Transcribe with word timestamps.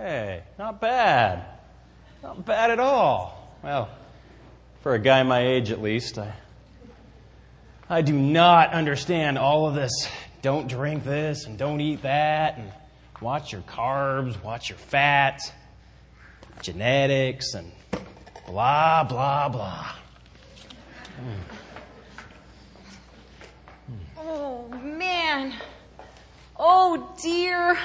Hey, 0.00 0.44
not 0.58 0.80
bad. 0.80 1.44
Not 2.22 2.46
bad 2.46 2.70
at 2.70 2.80
all. 2.80 3.54
Well, 3.62 3.90
for 4.80 4.94
a 4.94 4.98
guy 4.98 5.22
my 5.24 5.40
age 5.40 5.70
at 5.70 5.82
least, 5.82 6.16
I, 6.16 6.32
I 7.86 8.00
do 8.00 8.14
not 8.14 8.72
understand 8.72 9.36
all 9.36 9.68
of 9.68 9.74
this. 9.74 9.92
Don't 10.40 10.68
drink 10.68 11.04
this 11.04 11.44
and 11.44 11.58
don't 11.58 11.82
eat 11.82 12.00
that 12.00 12.56
and 12.56 12.72
watch 13.20 13.52
your 13.52 13.60
carbs, 13.60 14.42
watch 14.42 14.70
your 14.70 14.78
fat, 14.78 15.52
genetics, 16.62 17.52
and 17.52 17.70
blah, 18.46 19.04
blah, 19.04 19.50
blah. 19.50 19.92
Oh, 24.16 24.66
man. 24.82 25.52
Oh, 26.58 27.14
dear. 27.22 27.76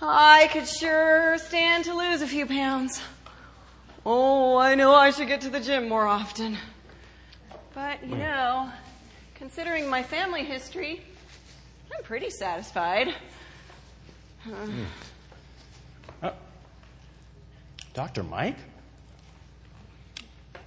I 0.00 0.48
could 0.52 0.68
sure 0.68 1.38
stand 1.38 1.84
to 1.86 1.94
lose 1.94 2.20
a 2.20 2.26
few 2.26 2.46
pounds. 2.46 3.00
Oh, 4.04 4.56
I 4.56 4.74
know 4.74 4.94
I 4.94 5.10
should 5.10 5.26
get 5.26 5.40
to 5.42 5.48
the 5.48 5.60
gym 5.60 5.88
more 5.88 6.06
often. 6.06 6.58
But, 7.74 8.06
you 8.06 8.16
know, 8.16 8.70
considering 9.34 9.88
my 9.88 10.02
family 10.02 10.44
history, 10.44 11.00
I'm 11.94 12.02
pretty 12.04 12.30
satisfied. 12.30 13.14
Uh, 16.22 16.30
Dr. 17.94 18.22
Mike? 18.22 18.58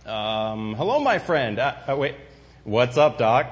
Um, 0.06 0.74
hello, 0.74 1.00
my 1.00 1.20
friend. 1.20 1.60
Uh, 1.60 1.76
uh, 1.88 1.96
wait, 1.96 2.16
what's 2.64 2.98
up, 2.98 3.18
Doc? 3.18 3.48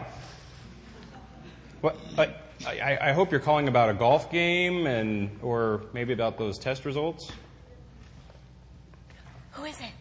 What? 1.81 1.95
I, 2.65 2.79
I, 2.79 3.09
I 3.09 3.11
hope 3.11 3.31
you're 3.31 3.39
calling 3.39 3.67
about 3.67 3.89
a 3.89 3.93
golf 3.93 4.31
game 4.31 4.87
and, 4.87 5.39
or 5.41 5.81
maybe 5.93 6.13
about 6.13 6.37
those 6.37 6.57
test 6.57 6.85
results. 6.85 7.31
Who 9.51 9.65
is 9.65 9.79
it? 9.79 9.91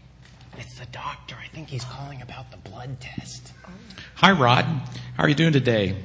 It's 0.59 0.79
the 0.79 0.87
doctor. 0.87 1.37
I 1.43 1.49
think 1.49 1.69
he's 1.69 1.85
calling 1.85 2.23
about 2.23 2.51
the 2.51 2.57
blood 2.57 3.01
test. 3.01 3.53
Hi, 4.17 4.33
Rod. 4.33 4.65
How 4.65 5.25
are 5.25 5.29
you 5.29 5.35
doing 5.35 5.53
today? 5.53 5.97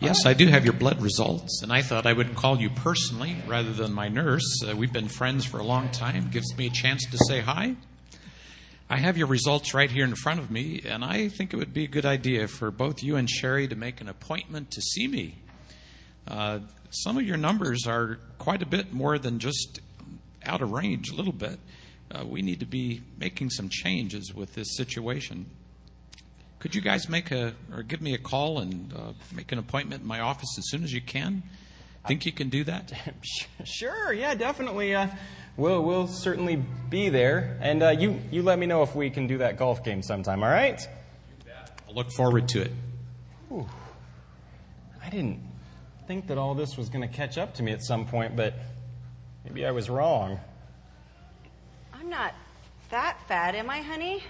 Yes, 0.00 0.26
I 0.26 0.34
do 0.34 0.48
have 0.48 0.64
your 0.64 0.74
blood 0.74 1.00
results, 1.00 1.62
and 1.62 1.72
I 1.72 1.80
thought 1.80 2.04
I 2.04 2.12
would 2.12 2.34
call 2.34 2.60
you 2.60 2.68
personally 2.68 3.36
rather 3.46 3.72
than 3.72 3.92
my 3.92 4.08
nurse. 4.08 4.62
Uh, 4.62 4.76
we've 4.76 4.92
been 4.92 5.08
friends 5.08 5.46
for 5.46 5.58
a 5.58 5.62
long 5.62 5.88
time. 5.90 6.28
Gives 6.30 6.54
me 6.58 6.66
a 6.66 6.70
chance 6.70 7.06
to 7.10 7.16
say 7.26 7.40
hi. 7.40 7.76
I 8.90 8.98
have 8.98 9.16
your 9.16 9.28
results 9.28 9.72
right 9.72 9.90
here 9.90 10.04
in 10.04 10.14
front 10.14 10.40
of 10.40 10.50
me, 10.50 10.82
and 10.84 11.02
I 11.02 11.28
think 11.28 11.54
it 11.54 11.56
would 11.56 11.72
be 11.72 11.84
a 11.84 11.88
good 11.88 12.04
idea 12.04 12.48
for 12.48 12.70
both 12.70 13.02
you 13.02 13.16
and 13.16 13.30
Sherry 13.30 13.66
to 13.66 13.74
make 13.74 14.02
an 14.02 14.08
appointment 14.08 14.70
to 14.72 14.82
see 14.82 15.08
me. 15.08 15.36
Uh, 16.26 16.60
some 16.90 17.16
of 17.18 17.24
your 17.24 17.36
numbers 17.36 17.86
are 17.86 18.18
quite 18.38 18.62
a 18.62 18.66
bit 18.66 18.92
more 18.92 19.18
than 19.18 19.38
just 19.38 19.80
out 20.44 20.62
of 20.62 20.72
range, 20.72 21.10
a 21.10 21.14
little 21.14 21.32
bit. 21.32 21.58
Uh, 22.10 22.24
we 22.24 22.42
need 22.42 22.60
to 22.60 22.66
be 22.66 23.02
making 23.18 23.50
some 23.50 23.68
changes 23.68 24.34
with 24.34 24.54
this 24.54 24.76
situation. 24.76 25.46
Could 26.58 26.74
you 26.74 26.80
guys 26.80 27.08
make 27.08 27.30
a 27.30 27.54
or 27.74 27.82
give 27.82 28.00
me 28.00 28.14
a 28.14 28.18
call 28.18 28.58
and 28.58 28.92
uh, 28.94 29.12
make 29.34 29.52
an 29.52 29.58
appointment 29.58 30.02
in 30.02 30.08
my 30.08 30.20
office 30.20 30.56
as 30.58 30.70
soon 30.70 30.84
as 30.84 30.92
you 30.92 31.00
can? 31.00 31.42
Think 32.06 32.26
you 32.26 32.32
can 32.32 32.48
do 32.50 32.64
that? 32.64 32.92
Sure, 33.64 34.12
yeah, 34.12 34.34
definitely. 34.34 34.94
Uh, 34.94 35.08
we'll, 35.56 35.82
we'll 35.82 36.06
certainly 36.06 36.62
be 36.90 37.08
there. 37.08 37.58
And 37.60 37.82
uh, 37.82 37.90
you, 37.90 38.20
you 38.30 38.42
let 38.42 38.58
me 38.58 38.66
know 38.66 38.82
if 38.82 38.94
we 38.94 39.08
can 39.08 39.26
do 39.26 39.38
that 39.38 39.56
golf 39.56 39.82
game 39.82 40.02
sometime, 40.02 40.42
all 40.42 40.50
right? 40.50 40.80
I'll 41.88 41.94
look 41.94 42.12
forward 42.12 42.48
to 42.48 42.60
it. 42.62 42.72
I 45.02 45.10
didn't 45.10 45.40
think 46.06 46.26
that 46.26 46.38
all 46.38 46.54
this 46.54 46.76
was 46.76 46.88
going 46.88 47.08
to 47.08 47.14
catch 47.14 47.38
up 47.38 47.54
to 47.54 47.62
me 47.62 47.72
at 47.72 47.82
some 47.82 48.06
point, 48.06 48.36
but 48.36 48.54
maybe 49.44 49.64
I 49.64 49.70
was 49.70 49.88
wrong. 49.88 50.38
I'm 51.92 52.08
not 52.08 52.34
that 52.90 53.18
fat, 53.26 53.54
am 53.54 53.70
I, 53.70 53.80
honey? 53.80 54.22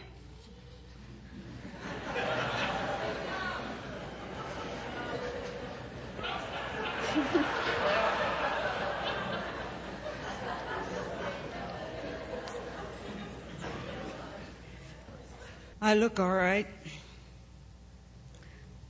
I 15.80 15.94
look 15.94 16.18
all 16.18 16.32
right. 16.32 16.66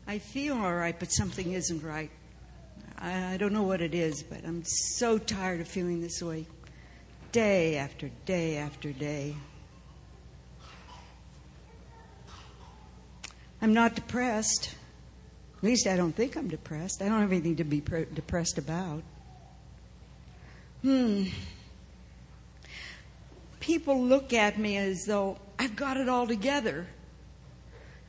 I 0.07 0.19
feel 0.19 0.55
all 0.55 0.75
right, 0.75 0.97
but 0.97 1.11
something 1.11 1.53
isn't 1.53 1.83
right. 1.83 2.11
I, 3.05 3.35
I 3.35 3.37
don't 3.37 3.53
know 3.53 3.63
what 3.63 3.83
it 3.83 3.95
is, 3.95 4.23
but 4.23 4.45
I'm 4.47 4.65
so 4.65 5.19
tired 5.19 5.61
of 5.61 5.69
feeling 5.69 6.01
this 6.01 6.23
way 6.23 6.47
day 7.33 7.77
after 7.77 8.11
day 8.25 8.57
after 8.57 8.93
day. 8.93 9.35
I'm 13.61 13.75
not 13.75 13.95
depressed. 13.95 14.75
At 15.59 15.65
least 15.65 15.87
I 15.87 15.97
don't 15.97 16.15
think 16.15 16.37
I'm 16.37 16.49
depressed. 16.49 17.03
I 17.03 17.09
don't 17.09 17.21
have 17.21 17.33
anything 17.33 17.57
to 17.57 17.65
be 17.65 17.81
pre- 17.81 18.07
depressed 18.07 18.59
about. 18.59 19.03
Hmm. 20.83 21.25
People 23.61 24.03
look 24.03 24.33
at 24.33 24.59
me 24.59 24.77
as 24.77 25.05
though 25.07 25.39
I've 25.59 25.77
got 25.77 25.97
it 25.97 26.09
all 26.09 26.27
together. 26.27 26.87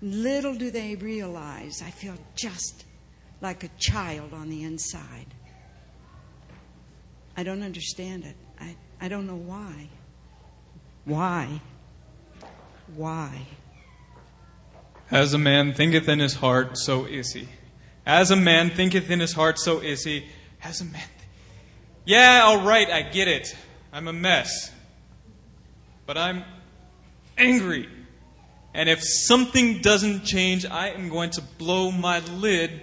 Little 0.01 0.55
do 0.55 0.69
they 0.69 0.95
realize 0.95 1.81
I 1.81 1.89
feel 1.89 2.15
just 2.35 2.83
like 3.41 3.63
a 3.63 3.69
child 3.77 4.33
on 4.33 4.49
the 4.49 4.63
inside. 4.63 5.27
I 7.37 7.43
don't 7.43 7.63
understand 7.63 8.23
it. 8.23 8.35
I, 8.59 8.75
I 9.01 9.07
don't 9.07 9.27
know 9.27 9.35
why. 9.35 9.89
Why? 11.03 11.61
Why? 12.95 13.47
As 15.11 15.33
a 15.33 15.37
man 15.37 15.73
thinketh 15.73 16.07
in 16.07 16.19
his 16.19 16.35
heart, 16.35 16.77
so 16.77 17.05
is 17.05 17.33
he. 17.33 17.47
As 18.05 18.31
a 18.31 18.35
man 18.35 18.69
thinketh 18.69 19.09
in 19.09 19.19
his 19.19 19.33
heart, 19.33 19.59
so 19.59 19.79
is 19.79 20.03
he. 20.03 20.25
As 20.63 20.81
a 20.81 20.85
man. 20.85 20.93
Th- 20.93 21.29
yeah, 22.05 22.41
all 22.45 22.65
right, 22.65 22.89
I 22.89 23.01
get 23.01 23.27
it. 23.27 23.55
I'm 23.91 24.07
a 24.07 24.13
mess. 24.13 24.71
But 26.05 26.17
I'm 26.17 26.43
angry. 27.37 27.89
And 28.73 28.89
if 28.89 29.03
something 29.03 29.79
doesn't 29.81 30.23
change, 30.25 30.65
I 30.65 30.89
am 30.89 31.09
going 31.09 31.31
to 31.31 31.41
blow 31.41 31.91
my 31.91 32.19
lid. 32.19 32.81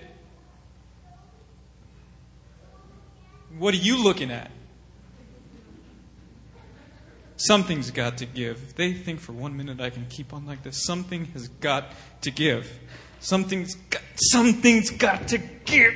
What 3.59 3.75
are 3.75 3.79
you 3.79 4.03
looking 4.03 4.31
at? 4.31 4.51
Something's 7.37 7.91
got 7.91 8.19
to 8.19 8.27
give. 8.27 8.63
If 8.63 8.77
they 8.77 8.93
think 8.93 9.21
for 9.21 9.33
one 9.33 9.57
minute 9.57 9.81
I 9.81 9.91
can 9.91 10.07
keep 10.07 10.33
on 10.33 10.47
like 10.47 10.63
this, 10.63 10.85
something 10.85 11.25
has 11.27 11.49
got 11.49 11.93
to 12.23 12.31
give. 12.31 12.79
Something's 13.19 13.75
got, 13.75 14.03
something's 14.15 14.91
got 14.91 15.29
to 15.29 15.39
give. 15.39 15.95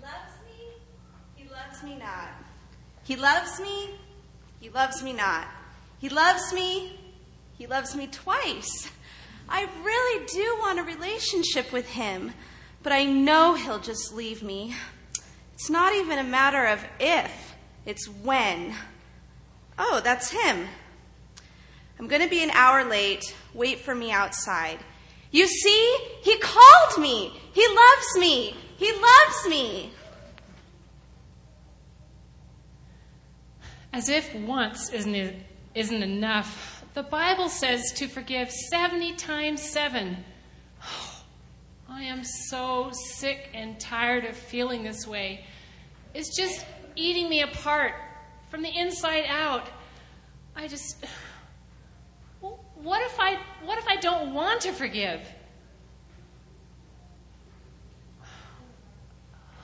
loves 0.00 0.38
me, 0.46 0.64
he 1.34 1.48
loves 1.48 1.82
me 1.82 1.98
not. 1.98 2.28
He 3.04 3.16
loves 3.16 3.60
me, 3.60 3.90
he 4.60 4.70
loves 4.70 5.02
me 5.02 5.12
not. 5.12 5.46
He 5.98 6.08
loves 6.08 6.52
me, 6.52 6.98
he 7.58 7.66
loves 7.66 7.96
me 7.96 8.06
twice. 8.06 8.88
I 9.48 9.66
really 9.82 10.26
do 10.26 10.56
want 10.60 10.78
a 10.78 10.84
relationship 10.84 11.72
with 11.72 11.88
him, 11.88 12.32
but 12.82 12.92
I 12.92 13.04
know 13.04 13.54
he'll 13.54 13.80
just 13.80 14.14
leave 14.14 14.42
me. 14.42 14.74
It's 15.58 15.68
not 15.68 15.92
even 15.92 16.20
a 16.20 16.24
matter 16.24 16.66
of 16.66 16.84
if, 17.00 17.56
it's 17.84 18.06
when. 18.06 18.76
Oh, 19.76 20.00
that's 20.04 20.30
him. 20.30 20.68
I'm 21.98 22.06
going 22.06 22.22
to 22.22 22.28
be 22.28 22.44
an 22.44 22.50
hour 22.52 22.84
late. 22.84 23.34
Wait 23.54 23.80
for 23.80 23.92
me 23.92 24.12
outside. 24.12 24.78
You 25.32 25.48
see? 25.48 25.96
He 26.22 26.38
called 26.38 27.00
me. 27.00 27.32
He 27.52 27.66
loves 27.66 28.18
me. 28.20 28.56
He 28.76 28.92
loves 28.92 29.48
me. 29.48 29.92
As 33.92 34.08
if 34.08 34.32
once 34.36 34.90
isn't, 34.90 35.42
isn't 35.74 36.02
enough, 36.04 36.84
the 36.94 37.02
Bible 37.02 37.48
says 37.48 37.90
to 37.96 38.06
forgive 38.06 38.52
70 38.52 39.14
times 39.14 39.60
7. 39.60 40.18
I 41.88 42.02
am 42.02 42.22
so 42.22 42.90
sick 42.92 43.48
and 43.54 43.80
tired 43.80 44.26
of 44.26 44.36
feeling 44.36 44.82
this 44.82 45.06
way. 45.06 45.46
It's 46.12 46.36
just 46.36 46.64
eating 46.96 47.30
me 47.30 47.40
apart 47.40 47.94
from 48.50 48.62
the 48.62 48.68
inside 48.68 49.24
out. 49.26 49.66
I 50.54 50.68
just. 50.68 51.04
What 52.40 53.02
if 53.02 53.18
I, 53.18 53.38
what 53.64 53.78
if 53.78 53.88
I 53.88 53.96
don't 53.96 54.34
want 54.34 54.60
to 54.62 54.72
forgive? 54.72 55.20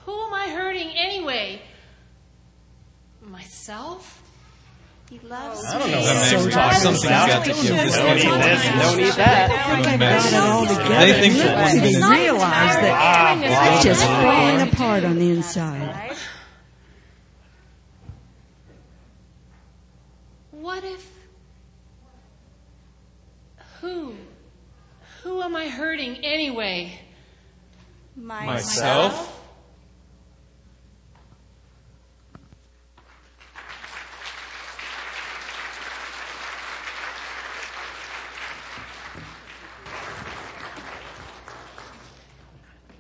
Who 0.05 0.13
am 0.13 0.35
I 0.35 0.49
hurting 0.49 0.91
anyway? 0.97 1.63
Myself? 3.23 4.24
He 5.15 5.21
loves 5.29 5.65
I 5.65 5.79
don't 5.79 5.91
know 5.93 5.99
what 6.01 6.07
Something's 6.27 6.45
I'm 6.45 6.51
got- 6.51 6.73
talking 6.73 6.81
something's 6.81 7.05
got 7.05 7.45
to 7.45 7.51
give. 7.53 7.57
This 7.63 7.97
Don't 7.97 8.19
eat 8.19 8.23
this 8.43 8.83
don't 8.83 9.01
eat 9.01 9.15
that. 9.15 9.51
I'm 9.87 9.95
a 9.95 9.99
mess. 9.99 10.31
Got 10.31 10.33
it 10.33 10.49
all 10.51 10.67
together. 10.67 11.07
They 11.07 11.13
think 11.21 11.35
for 11.37 11.55
one 11.55 11.75
do 11.75 11.81
they 11.81 11.93
minute. 11.93 12.11
realize 12.11 12.77
that 12.77 13.29
I'm 13.31 13.45
I'm 13.77 13.83
just 13.83 14.05
falling 14.05 14.61
apart 14.69 15.05
on 15.05 15.19
the 15.21 15.31
inside. 15.31 16.17
What 20.51 20.83
if. 20.83 21.11
Who? 23.81 24.15
Who 25.23 25.43
am 25.43 25.55
I 25.55 25.69
hurting 25.69 26.17
anyway? 26.25 26.99
Myself? 28.17 29.44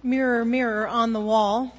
Mirror, 0.06 0.44
mirror 0.44 0.86
on 0.86 1.14
the 1.14 1.20
wall. 1.20 1.74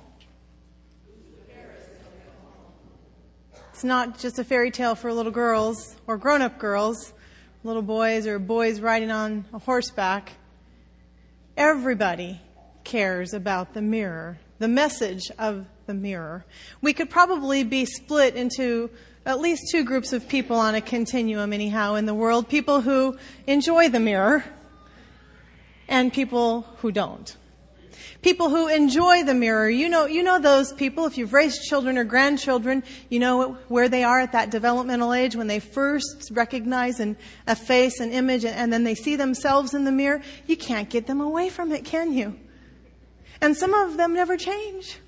It's 3.69 3.83
not 3.83 4.17
just 4.17 4.39
a 4.39 4.43
fairy 4.43 4.71
tale 4.71 4.95
for 4.95 5.13
little 5.13 5.31
girls 5.31 5.95
or 6.07 6.17
grown 6.17 6.41
up 6.41 6.57
girls, 6.57 7.13
little 7.63 7.83
boys 7.83 8.25
or 8.25 8.39
boys 8.39 8.79
riding 8.79 9.11
on 9.11 9.45
a 9.53 9.59
horseback. 9.59 10.31
Everybody 11.55 12.41
cares 12.83 13.35
about 13.35 13.75
the 13.75 13.83
mirror, 13.83 14.39
the 14.57 14.69
message 14.69 15.29
of 15.37 15.67
the 15.85 15.93
mirror. 15.93 16.45
We 16.81 16.93
could 16.93 17.11
probably 17.11 17.63
be 17.63 17.85
split 17.85 18.35
into 18.35 18.89
at 19.23 19.39
least 19.39 19.67
two 19.71 19.83
groups 19.83 20.13
of 20.13 20.27
people 20.27 20.57
on 20.57 20.73
a 20.73 20.81
continuum, 20.81 21.53
anyhow, 21.53 21.93
in 21.93 22.07
the 22.07 22.15
world 22.15 22.49
people 22.49 22.81
who 22.81 23.19
enjoy 23.45 23.89
the 23.89 23.99
mirror 23.99 24.43
and 25.87 26.11
people 26.11 26.61
who 26.79 26.91
don't. 26.91 27.37
People 28.21 28.49
who 28.49 28.67
enjoy 28.67 29.23
the 29.23 29.33
mirror. 29.33 29.69
You 29.69 29.89
know, 29.89 30.05
you 30.05 30.23
know 30.23 30.39
those 30.39 30.73
people. 30.73 31.05
If 31.05 31.17
you've 31.17 31.33
raised 31.33 31.63
children 31.63 31.97
or 31.97 32.03
grandchildren, 32.03 32.83
you 33.09 33.19
know 33.19 33.53
where 33.67 33.89
they 33.89 34.03
are 34.03 34.19
at 34.19 34.31
that 34.31 34.49
developmental 34.49 35.13
age 35.13 35.35
when 35.35 35.47
they 35.47 35.59
first 35.59 36.31
recognize 36.31 36.99
an, 36.99 37.17
a 37.47 37.55
face, 37.55 37.99
an 37.99 38.11
image, 38.11 38.45
and, 38.45 38.55
and 38.55 38.73
then 38.73 38.83
they 38.83 38.95
see 38.95 39.15
themselves 39.15 39.73
in 39.73 39.83
the 39.83 39.91
mirror. 39.91 40.21
You 40.47 40.57
can't 40.57 40.89
get 40.89 41.07
them 41.07 41.21
away 41.21 41.49
from 41.49 41.71
it, 41.71 41.85
can 41.85 42.13
you? 42.13 42.39
And 43.41 43.55
some 43.55 43.73
of 43.73 43.97
them 43.97 44.13
never 44.13 44.37
change. 44.37 44.99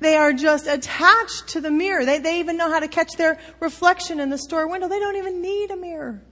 They 0.00 0.16
are 0.16 0.32
just 0.32 0.66
attached 0.66 1.48
to 1.48 1.60
the 1.60 1.70
mirror. 1.70 2.04
They, 2.04 2.18
they 2.18 2.40
even 2.40 2.56
know 2.56 2.70
how 2.70 2.78
to 2.80 2.88
catch 2.88 3.12
their 3.16 3.38
reflection 3.60 4.20
in 4.20 4.30
the 4.30 4.38
store 4.38 4.68
window. 4.68 4.88
They 4.88 5.00
don't 5.00 5.16
even 5.16 5.42
need 5.42 5.70
a 5.70 5.76
mirror. 5.76 6.22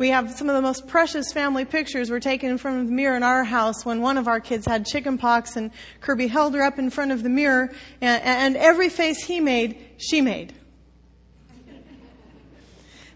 We 0.00 0.08
have 0.08 0.32
some 0.32 0.48
of 0.48 0.54
the 0.54 0.62
most 0.62 0.86
precious 0.86 1.30
family 1.30 1.66
pictures 1.66 2.08
were 2.08 2.20
taken 2.20 2.48
in 2.48 2.56
front 2.56 2.80
of 2.80 2.86
the 2.86 2.92
mirror 2.92 3.18
in 3.18 3.22
our 3.22 3.44
house 3.44 3.84
when 3.84 4.00
one 4.00 4.16
of 4.16 4.28
our 4.28 4.40
kids 4.40 4.64
had 4.64 4.86
chicken 4.86 5.18
pox 5.18 5.56
and 5.56 5.70
Kirby 6.00 6.26
held 6.26 6.54
her 6.54 6.62
up 6.62 6.78
in 6.78 6.88
front 6.88 7.12
of 7.12 7.22
the 7.22 7.28
mirror 7.28 7.70
and, 8.00 8.22
and 8.22 8.56
every 8.56 8.88
face 8.88 9.22
he 9.22 9.40
made, 9.40 9.76
she 9.98 10.22
made. 10.22 10.54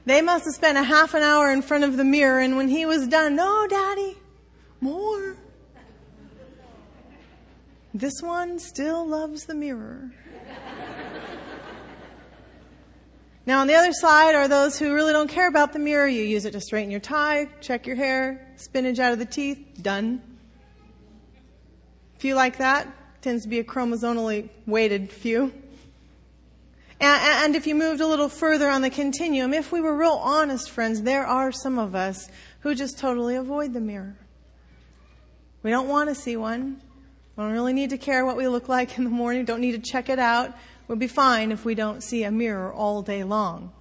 They 0.05 0.21
must 0.21 0.45
have 0.45 0.55
spent 0.55 0.77
a 0.77 0.83
half 0.83 1.15
an 1.15 1.23
hour 1.23 1.51
in 1.51 1.63
front 1.63 1.85
of 1.85 1.97
the 1.97 2.05
mirror 2.05 2.39
and 2.39 2.55
when 2.59 2.69
he 2.69 2.85
was 2.85 3.09
done, 3.09 3.35
no, 3.35 3.67
daddy, 3.67 4.19
more. 4.83 5.39
This 7.95 8.21
one 8.21 8.59
still 8.59 9.09
loves 9.09 9.47
the 9.47 9.55
mirror. 9.55 10.11
Now, 13.47 13.61
on 13.61 13.67
the 13.67 13.75
other 13.75 13.93
side 13.93 14.35
are 14.35 14.49
those 14.49 14.79
who 14.79 14.95
really 14.95 15.13
don't 15.13 15.29
care 15.29 15.49
about 15.49 15.75
the 15.75 15.79
mirror. 15.79 16.09
You 16.09 16.23
use 16.23 16.47
it 16.47 16.53
to 16.53 16.61
straighten 16.61 16.91
your 16.91 17.01
tie, 17.01 17.49
check 17.61 17.87
your 17.87 17.97
hair, 17.97 18.55
spinach 18.57 18.99
out 18.99 19.13
of 19.13 19.19
the 19.19 19.27
teeth, 19.27 19.83
done. 19.83 20.23
Few 22.19 22.35
like 22.35 22.57
that 22.59 22.89
tends 23.21 23.43
to 23.43 23.49
be 23.49 23.59
a 23.59 23.65
chromosomally 23.65 24.49
weighted 24.67 25.13
few. 25.13 25.53
And, 27.01 27.55
if 27.55 27.67
you 27.67 27.75
moved 27.75 28.01
a 28.01 28.07
little 28.07 28.31
further 28.31 28.71
on 28.71 28.81
the 28.81 28.89
continuum, 28.89 29.53
if 29.53 29.73
we 29.73 29.83
were 29.83 29.95
real 29.95 30.19
honest, 30.23 30.71
friends, 30.71 31.03
there 31.03 31.27
are 31.27 31.53
some 31.53 31.79
of 31.79 31.95
us 31.95 32.31
who 32.61 32.75
just 32.75 32.99
totally 32.99 33.35
avoid 33.35 33.75
the 33.75 33.81
mirror. 33.81 34.17
We 35.63 35.71
don't 35.71 35.89
want 35.89 36.09
to 36.09 36.15
see 36.15 36.37
one. 36.37 36.81
We 37.37 37.45
don't 37.45 37.53
really 37.53 37.75
need 37.75 37.91
to 37.91 37.99
care 37.99 38.25
what 38.25 38.37
we 38.37 38.49
look 38.49 38.69
like 38.69 38.97
in 38.97 39.05
the 39.05 39.11
morning. 39.11 39.45
Don't 39.45 39.61
need 39.61 39.73
to 39.73 39.91
check 39.91 40.09
it 40.09 40.19
out. 40.19 40.55
We'll 40.87 40.99
be 40.99 41.07
fine 41.07 41.51
if 41.51 41.65
we 41.65 41.75
don't 41.75 42.03
see 42.03 42.25
a 42.25 42.31
mirror 42.31 42.73
all 42.73 43.03
day 43.03 43.25
long. 43.25 43.73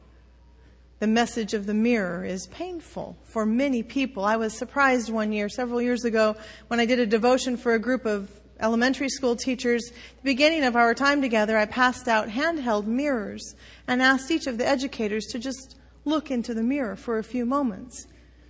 The 1.00 1.08
message 1.08 1.54
of 1.54 1.66
the 1.66 1.74
mirror 1.74 2.24
is 2.24 2.48
painful 2.48 3.18
for 3.24 3.46
many 3.46 3.84
people. 3.84 4.24
I 4.24 4.38
was 4.38 4.58
surprised 4.58 5.12
one 5.12 5.34
year, 5.34 5.50
several 5.50 5.82
years 5.82 6.06
ago, 6.06 6.38
when 6.70 6.80
I 6.80 6.86
did 6.86 7.00
a 7.00 7.06
devotion 7.06 7.58
for 7.58 7.74
a 7.74 7.80
group 7.80 8.06
of 8.06 8.30
elementary 8.60 9.10
school 9.10 9.36
teachers. 9.36 9.84
the 9.90 10.24
beginning 10.24 10.64
of 10.64 10.78
our 10.78 10.94
time 10.94 11.22
together, 11.22 11.58
I 11.58 11.66
passed 11.66 12.08
out 12.08 12.30
handheld 12.30 12.86
mirrors 12.86 13.56
and 13.86 14.02
asked 14.02 14.32
each 14.32 14.48
of 14.48 14.58
the 14.58 14.66
educators 14.66 15.26
to 15.28 15.40
just 15.40 15.76
look 16.06 16.32
into 16.32 16.54
the 16.54 16.64
mirror 16.64 16.96
for 16.96 17.18
a 17.18 17.24
few 17.24 17.46
moments, 17.46 18.08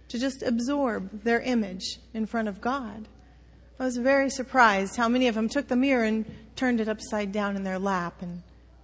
to 0.09 0.19
just 0.19 0.43
absorb 0.43 1.23
their 1.23 1.41
image 1.41 1.99
in 2.13 2.27
front 2.27 2.47
of 2.47 2.61
God. 2.61 3.07
I 3.83 3.85
was 3.85 3.97
very 3.97 4.29
surprised 4.29 4.95
how 4.95 5.09
many 5.09 5.27
of 5.27 5.35
them 5.35 5.49
took 5.49 5.67
the 5.67 5.75
mirror 5.75 6.05
and 6.05 6.23
turned 6.55 6.79
it 6.79 6.87
upside 6.87 7.33
down 7.33 7.57
in 7.57 7.65
their 7.65 7.77
lap 7.77 8.21
and 8.21 8.41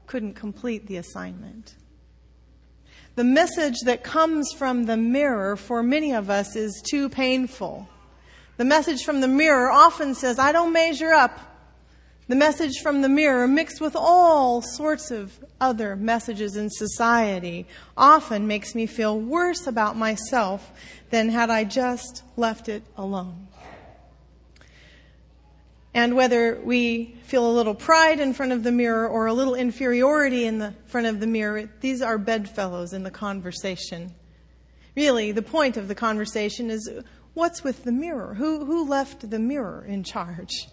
couldn't 0.07 0.33
complete 0.33 0.87
the 0.87 0.97
assignment. 0.97 1.75
The 3.15 3.23
message 3.23 3.77
that 3.85 4.03
comes 4.03 4.51
from 4.51 4.87
the 4.87 4.97
mirror 4.97 5.55
for 5.55 5.81
many 5.81 6.11
of 6.11 6.29
us 6.29 6.57
is 6.57 6.83
too 6.85 7.07
painful. 7.07 7.87
The 8.57 8.65
message 8.65 9.05
from 9.05 9.21
the 9.21 9.29
mirror 9.29 9.71
often 9.71 10.15
says, 10.15 10.37
I 10.37 10.51
don't 10.51 10.73
measure 10.73 11.13
up. 11.13 11.39
The 12.27 12.35
message 12.35 12.79
from 12.83 13.01
the 13.01 13.07
mirror, 13.07 13.47
mixed 13.47 13.79
with 13.79 13.95
all 13.95 14.61
sorts 14.61 15.11
of 15.11 15.31
other 15.61 15.95
messages 15.95 16.57
in 16.57 16.69
society, 16.69 17.67
often 17.95 18.47
makes 18.47 18.75
me 18.75 18.85
feel 18.85 19.17
worse 19.17 19.65
about 19.65 19.95
myself 19.95 20.73
than 21.09 21.29
had 21.29 21.49
I 21.49 21.63
just 21.63 22.23
left 22.35 22.67
it 22.67 22.83
alone. 22.97 23.47
And 25.93 26.15
whether 26.15 26.59
we 26.63 27.15
feel 27.23 27.49
a 27.49 27.51
little 27.51 27.73
pride 27.73 28.19
in 28.19 28.33
front 28.33 28.51
of 28.51 28.63
the 28.63 28.71
mirror 28.71 29.07
or 29.07 29.25
a 29.25 29.33
little 29.33 29.55
inferiority 29.55 30.45
in 30.45 30.59
the 30.59 30.73
front 30.85 31.07
of 31.07 31.19
the 31.19 31.27
mirror, 31.27 31.69
these 31.81 32.01
are 32.01 32.17
bedfellows 32.17 32.93
in 32.93 33.03
the 33.03 33.11
conversation. 33.11 34.13
Really, 34.95 35.31
the 35.31 35.41
point 35.41 35.77
of 35.77 35.87
the 35.87 35.95
conversation 35.95 36.69
is 36.69 36.89
what's 37.33 37.63
with 37.63 37.83
the 37.83 37.91
mirror? 37.91 38.35
Who, 38.35 38.65
who 38.65 38.87
left 38.87 39.29
the 39.29 39.39
mirror 39.39 39.83
in 39.87 40.03
charge? 40.03 40.67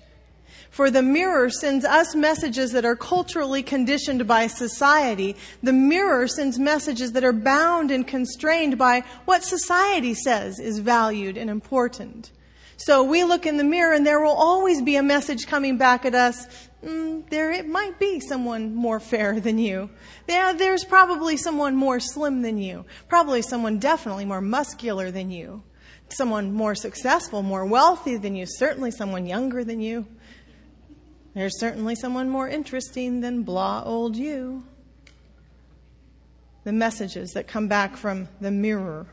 For 0.71 0.91
the 0.91 1.03
mirror 1.03 1.49
sends 1.49 1.85
us 1.85 2.15
messages 2.15 2.73
that 2.73 2.85
are 2.85 2.97
culturally 2.97 3.63
conditioned 3.63 4.27
by 4.27 4.47
society. 4.47 5.37
The 5.63 5.73
mirror 5.73 6.29
sends 6.29 6.59
messages 6.59 7.13
that 7.13 7.25
are 7.25 7.33
bound 7.33 7.91
and 7.91 8.07
constrained 8.07 8.77
by 8.77 9.03
what 9.25 9.43
society 9.43 10.15
says 10.15 10.59
is 10.59 10.79
valued 10.79 11.37
and 11.37 11.49
important. 11.49 12.31
So 12.77 13.03
we 13.03 13.25
look 13.25 13.47
in 13.47 13.57
the 13.57 13.65
mirror 13.65 13.95
and 13.95 14.07
there 14.07 14.21
will 14.21 14.33
always 14.33 14.83
be 14.83 14.97
a 14.97 15.03
message 15.03 15.47
coming 15.47 15.79
back 15.79 16.05
at 16.05 16.15
us. 16.15 16.47
Mm, 16.85 17.29
there, 17.31 17.51
it 17.51 17.67
might 17.67 17.99
be 17.99 18.21
someone 18.21 18.75
more 18.75 19.01
fair 19.01 19.41
than 19.41 19.59
you. 19.59 19.91
Yeah, 20.29 20.53
there's 20.53 20.85
probably 20.85 21.37
someone 21.37 21.75
more 21.75 22.01
slim 22.01 22.43
than 22.43 22.59
you. 22.59 22.85
Probably 23.09 23.41
someone 23.43 23.79
definitely 23.79 24.27
more 24.27 24.43
muscular 24.43 25.11
than 25.11 25.31
you. 25.31 25.63
Someone 26.11 26.53
more 26.53 26.75
successful, 26.75 27.43
more 27.43 27.65
wealthy 27.65 28.17
than 28.17 28.37
you. 28.37 28.45
Certainly 28.47 28.93
someone 28.93 29.27
younger 29.27 29.65
than 29.65 29.81
you. 29.81 30.07
There's 31.35 31.59
certainly 31.59 31.95
someone 31.95 32.29
more 32.29 32.49
interesting 32.49 33.21
than 33.21 33.43
blah 33.43 33.83
old 33.85 34.17
you. 34.17 34.65
The 36.65 36.73
messages 36.73 37.33
that 37.33 37.49
come 37.49 37.69
back 37.69 37.97
from 37.97 38.29
the 38.41 38.51
mirror 38.51 39.07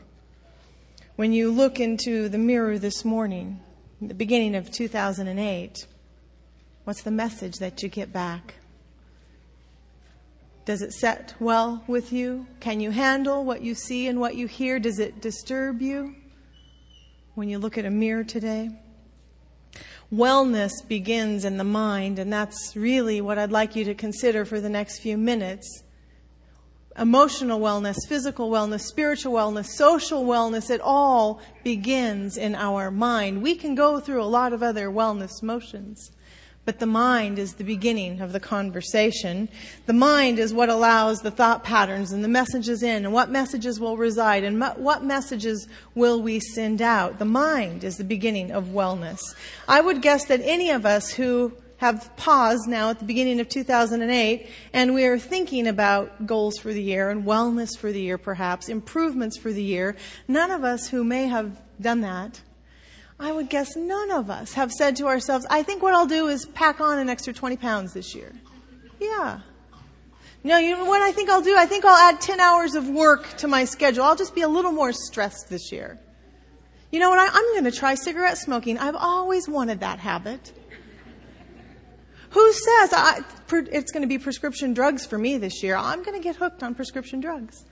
when 1.16 1.32
you 1.32 1.52
look 1.52 1.78
into 1.78 2.28
the 2.28 2.38
mirror 2.38 2.76
this 2.76 3.04
morning, 3.04 3.60
the 4.00 4.14
beginning 4.14 4.56
of 4.56 4.72
2008, 4.72 5.86
what's 6.82 7.02
the 7.02 7.10
message 7.10 7.58
that 7.58 7.82
you 7.82 7.88
get 7.88 8.12
back? 8.12 8.54
Does 10.64 10.82
it 10.82 10.92
set 10.92 11.34
well 11.38 11.84
with 11.86 12.12
you? 12.12 12.46
Can 12.58 12.80
you 12.80 12.90
handle 12.90 13.44
what 13.44 13.60
you 13.62 13.76
see 13.76 14.08
and 14.08 14.18
what 14.18 14.34
you 14.34 14.48
hear? 14.48 14.80
Does 14.80 14.98
it 14.98 15.20
disturb 15.20 15.80
you 15.80 16.16
when 17.34 17.48
you 17.48 17.58
look 17.58 17.78
at 17.78 17.84
a 17.84 17.90
mirror 17.90 18.24
today? 18.24 18.70
Wellness 20.12 20.72
begins 20.88 21.44
in 21.44 21.58
the 21.58 21.64
mind, 21.64 22.18
and 22.18 22.32
that's 22.32 22.74
really 22.74 23.20
what 23.20 23.38
I'd 23.38 23.52
like 23.52 23.76
you 23.76 23.84
to 23.84 23.94
consider 23.94 24.44
for 24.44 24.60
the 24.60 24.68
next 24.68 24.98
few 24.98 25.16
minutes 25.16 25.83
emotional 26.98 27.60
wellness, 27.60 27.96
physical 28.08 28.50
wellness, 28.50 28.82
spiritual 28.82 29.34
wellness, 29.34 29.66
social 29.66 30.24
wellness, 30.24 30.70
it 30.70 30.80
all 30.80 31.40
begins 31.62 32.36
in 32.36 32.54
our 32.54 32.90
mind. 32.90 33.42
We 33.42 33.54
can 33.54 33.74
go 33.74 34.00
through 34.00 34.22
a 34.22 34.24
lot 34.24 34.52
of 34.52 34.62
other 34.62 34.88
wellness 34.88 35.42
motions, 35.42 36.12
but 36.64 36.78
the 36.78 36.86
mind 36.86 37.38
is 37.38 37.54
the 37.54 37.64
beginning 37.64 38.20
of 38.20 38.32
the 38.32 38.40
conversation. 38.40 39.48
The 39.86 39.92
mind 39.92 40.38
is 40.38 40.54
what 40.54 40.70
allows 40.70 41.20
the 41.20 41.30
thought 41.30 41.64
patterns 41.64 42.12
and 42.12 42.22
the 42.22 42.28
messages 42.28 42.82
in, 42.82 43.04
and 43.04 43.12
what 43.12 43.28
messages 43.28 43.80
will 43.80 43.96
reside, 43.96 44.44
and 44.44 44.60
what 44.60 45.04
messages 45.04 45.68
will 45.94 46.22
we 46.22 46.40
send 46.40 46.80
out. 46.80 47.18
The 47.18 47.24
mind 47.24 47.84
is 47.84 47.96
the 47.96 48.04
beginning 48.04 48.50
of 48.50 48.66
wellness. 48.66 49.20
I 49.68 49.80
would 49.80 50.00
guess 50.00 50.26
that 50.26 50.40
any 50.42 50.70
of 50.70 50.86
us 50.86 51.10
who 51.10 51.52
have 51.84 52.16
paused 52.16 52.66
now 52.66 52.88
at 52.88 52.98
the 52.98 53.04
beginning 53.04 53.40
of 53.40 53.48
2008 53.50 54.48
and 54.72 54.94
we 54.94 55.04
are 55.04 55.18
thinking 55.18 55.66
about 55.66 56.26
goals 56.26 56.56
for 56.56 56.72
the 56.72 56.80
year 56.80 57.10
and 57.10 57.24
wellness 57.24 57.76
for 57.76 57.92
the 57.92 58.00
year 58.00 58.16
perhaps, 58.16 58.70
improvements 58.70 59.36
for 59.36 59.52
the 59.52 59.62
year, 59.62 59.94
none 60.26 60.50
of 60.50 60.64
us 60.64 60.88
who 60.88 61.04
may 61.04 61.26
have 61.26 61.60
done 61.78 62.00
that, 62.00 62.40
I 63.20 63.32
would 63.32 63.50
guess 63.50 63.76
none 63.76 64.10
of 64.10 64.30
us 64.30 64.54
have 64.54 64.72
said 64.72 64.96
to 64.96 65.06
ourselves, 65.06 65.44
I 65.50 65.62
think 65.62 65.82
what 65.82 65.92
I'll 65.92 66.06
do 66.06 66.28
is 66.28 66.46
pack 66.46 66.80
on 66.80 66.98
an 66.98 67.10
extra 67.10 67.34
20 67.34 67.58
pounds 67.58 67.92
this 67.92 68.14
year. 68.14 68.32
Yeah. 68.98 69.40
No, 70.42 70.56
you 70.56 70.76
know 70.76 70.86
what 70.86 71.02
I 71.02 71.12
think 71.12 71.28
I'll 71.28 71.42
do? 71.42 71.54
I 71.54 71.66
think 71.66 71.84
I'll 71.84 72.10
add 72.10 72.18
10 72.18 72.40
hours 72.40 72.74
of 72.74 72.88
work 72.88 73.28
to 73.38 73.46
my 73.46 73.66
schedule. 73.66 74.04
I'll 74.04 74.16
just 74.16 74.34
be 74.34 74.40
a 74.40 74.48
little 74.48 74.72
more 74.72 74.92
stressed 74.92 75.50
this 75.50 75.70
year. 75.70 75.98
You 76.90 77.00
know 77.00 77.10
what? 77.10 77.18
I, 77.18 77.26
am 77.26 77.52
going 77.52 77.64
to 77.64 77.72
try 77.72 77.94
cigarette 77.94 78.38
smoking. 78.38 78.78
I've 78.78 78.96
always 78.96 79.48
wanted 79.50 79.80
that 79.80 79.98
habit. 79.98 80.52
Who 82.34 82.52
says 82.52 82.92
it's 83.52 83.92
going 83.92 84.02
to 84.02 84.08
be 84.08 84.18
prescription 84.18 84.74
drugs 84.74 85.06
for 85.06 85.16
me 85.16 85.38
this 85.38 85.62
year? 85.62 85.76
I'm 85.76 86.02
going 86.02 86.20
to 86.20 86.22
get 86.22 86.34
hooked 86.34 86.64
on 86.64 86.74
prescription 86.74 87.20
drugs. 87.20 87.64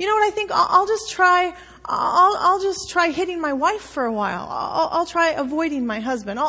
You 0.00 0.08
know 0.08 0.14
what 0.14 0.24
I 0.24 0.30
think? 0.30 0.50
I'll, 0.50 0.66
I'll 0.68 0.86
just 0.86 1.12
try. 1.12 1.54
I'll, 1.84 2.36
I'll, 2.40 2.60
just 2.60 2.90
try 2.90 3.10
hitting 3.10 3.40
my 3.40 3.52
wife 3.52 3.82
for 3.82 4.04
a 4.04 4.12
while. 4.12 4.48
I'll, 4.50 4.88
I'll 4.90 5.06
try 5.06 5.28
avoiding 5.28 5.86
my 5.86 6.00
husband. 6.00 6.40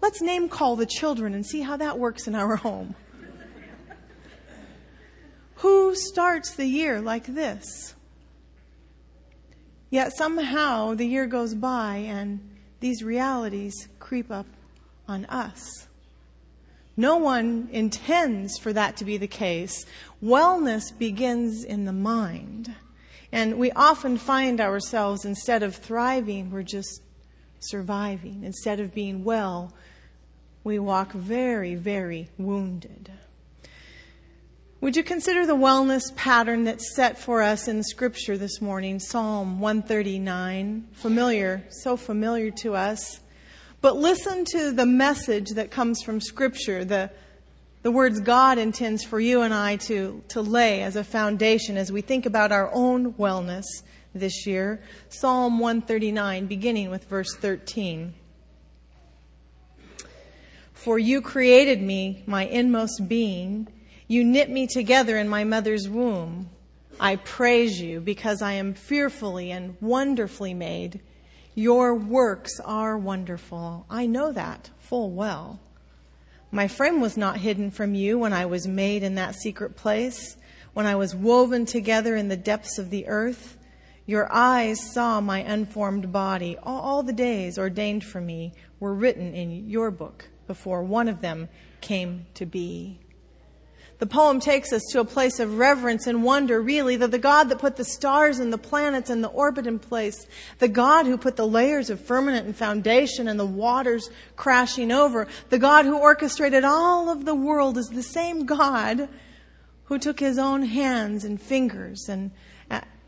let's 0.00 0.22
name 0.22 0.48
call 0.48 0.76
the 0.76 0.86
children 0.86 1.34
and 1.34 1.44
see 1.44 1.60
how 1.60 1.76
that 1.76 1.98
works 1.98 2.26
in 2.26 2.34
our 2.34 2.56
home. 2.66 2.94
Who 5.56 5.94
starts 5.94 6.54
the 6.54 6.66
year 6.66 7.02
like 7.02 7.26
this? 7.26 7.94
Yet 9.90 10.16
somehow 10.16 10.94
the 10.94 11.06
year 11.06 11.26
goes 11.26 11.54
by 11.54 11.96
and 11.96 12.40
these 12.80 13.02
realities 13.02 13.88
creep 13.98 14.30
up 14.30 14.46
on 15.06 15.26
us. 15.26 15.87
No 16.98 17.16
one 17.16 17.68
intends 17.70 18.58
for 18.58 18.72
that 18.72 18.96
to 18.96 19.04
be 19.04 19.18
the 19.18 19.28
case. 19.28 19.86
Wellness 20.20 20.82
begins 20.98 21.62
in 21.62 21.84
the 21.84 21.92
mind. 21.92 22.74
And 23.30 23.56
we 23.56 23.70
often 23.70 24.18
find 24.18 24.60
ourselves, 24.60 25.24
instead 25.24 25.62
of 25.62 25.76
thriving, 25.76 26.50
we're 26.50 26.64
just 26.64 27.02
surviving. 27.60 28.42
Instead 28.42 28.80
of 28.80 28.92
being 28.92 29.22
well, 29.22 29.72
we 30.64 30.80
walk 30.80 31.12
very, 31.12 31.76
very 31.76 32.30
wounded. 32.36 33.12
Would 34.80 34.96
you 34.96 35.04
consider 35.04 35.46
the 35.46 35.54
wellness 35.54 36.14
pattern 36.16 36.64
that's 36.64 36.96
set 36.96 37.16
for 37.16 37.42
us 37.42 37.68
in 37.68 37.84
Scripture 37.84 38.36
this 38.36 38.60
morning? 38.60 38.98
Psalm 38.98 39.60
139. 39.60 40.88
Familiar, 40.94 41.62
so 41.70 41.96
familiar 41.96 42.50
to 42.50 42.74
us. 42.74 43.20
But 43.80 43.96
listen 43.96 44.44
to 44.46 44.72
the 44.72 44.86
message 44.86 45.50
that 45.50 45.70
comes 45.70 46.02
from 46.02 46.20
Scripture, 46.20 46.84
the, 46.84 47.10
the 47.82 47.92
words 47.92 48.20
God 48.20 48.58
intends 48.58 49.04
for 49.04 49.20
you 49.20 49.42
and 49.42 49.54
I 49.54 49.76
to, 49.76 50.22
to 50.28 50.40
lay 50.40 50.82
as 50.82 50.96
a 50.96 51.04
foundation 51.04 51.76
as 51.76 51.92
we 51.92 52.00
think 52.00 52.26
about 52.26 52.50
our 52.50 52.70
own 52.72 53.12
wellness 53.14 53.64
this 54.14 54.46
year. 54.46 54.82
Psalm 55.08 55.60
139, 55.60 56.46
beginning 56.46 56.90
with 56.90 57.04
verse 57.04 57.34
13. 57.36 58.14
For 60.72 60.98
you 60.98 61.20
created 61.20 61.80
me, 61.80 62.24
my 62.26 62.46
inmost 62.46 63.08
being. 63.08 63.68
You 64.08 64.24
knit 64.24 64.50
me 64.50 64.66
together 64.66 65.16
in 65.18 65.28
my 65.28 65.44
mother's 65.44 65.88
womb. 65.88 66.50
I 66.98 67.16
praise 67.16 67.80
you 67.80 68.00
because 68.00 68.42
I 68.42 68.54
am 68.54 68.74
fearfully 68.74 69.52
and 69.52 69.76
wonderfully 69.80 70.54
made. 70.54 71.00
Your 71.58 71.92
works 71.92 72.60
are 72.64 72.96
wonderful. 72.96 73.84
I 73.90 74.06
know 74.06 74.30
that 74.30 74.70
full 74.78 75.10
well. 75.10 75.58
My 76.52 76.68
frame 76.68 77.00
was 77.00 77.16
not 77.16 77.38
hidden 77.38 77.72
from 77.72 77.96
you 77.96 78.16
when 78.16 78.32
I 78.32 78.46
was 78.46 78.68
made 78.68 79.02
in 79.02 79.16
that 79.16 79.34
secret 79.34 79.74
place, 79.74 80.36
when 80.72 80.86
I 80.86 80.94
was 80.94 81.16
woven 81.16 81.66
together 81.66 82.14
in 82.14 82.28
the 82.28 82.36
depths 82.36 82.78
of 82.78 82.90
the 82.90 83.08
earth. 83.08 83.56
Your 84.06 84.32
eyes 84.32 84.92
saw 84.92 85.20
my 85.20 85.40
unformed 85.40 86.12
body. 86.12 86.56
All, 86.62 87.02
the 87.02 87.12
days 87.12 87.58
ordained 87.58 88.04
for 88.04 88.20
me 88.20 88.52
were 88.78 88.94
written 88.94 89.34
in 89.34 89.68
your 89.68 89.90
book 89.90 90.28
before 90.46 90.84
one 90.84 91.08
of 91.08 91.22
them 91.22 91.48
came 91.80 92.26
to 92.34 92.46
be. 92.46 93.00
The 93.98 94.06
poem 94.06 94.38
takes 94.38 94.72
us 94.72 94.84
to 94.92 95.00
a 95.00 95.04
place 95.04 95.40
of 95.40 95.58
reverence 95.58 96.06
and 96.06 96.22
wonder, 96.22 96.60
really, 96.60 96.94
that 96.96 97.10
the 97.10 97.18
God 97.18 97.48
that 97.48 97.58
put 97.58 97.74
the 97.74 97.84
stars 97.84 98.38
and 98.38 98.52
the 98.52 98.58
planets 98.58 99.10
and 99.10 99.24
the 99.24 99.28
orbit 99.28 99.66
in 99.66 99.80
place, 99.80 100.26
the 100.60 100.68
God 100.68 101.06
who 101.06 101.18
put 101.18 101.34
the 101.34 101.46
layers 101.46 101.90
of 101.90 102.00
firmament 102.00 102.46
and 102.46 102.56
foundation 102.56 103.26
and 103.26 103.40
the 103.40 103.46
waters 103.46 104.08
crashing 104.36 104.92
over, 104.92 105.26
the 105.48 105.58
God 105.58 105.84
who 105.84 105.98
orchestrated 105.98 106.62
all 106.62 107.10
of 107.10 107.24
the 107.24 107.34
world 107.34 107.76
is 107.76 107.88
the 107.88 108.02
same 108.02 108.46
God 108.46 109.08
who 109.86 109.98
took 109.98 110.20
his 110.20 110.38
own 110.38 110.62
hands 110.62 111.24
and 111.24 111.40
fingers 111.40 112.08
and 112.08 112.30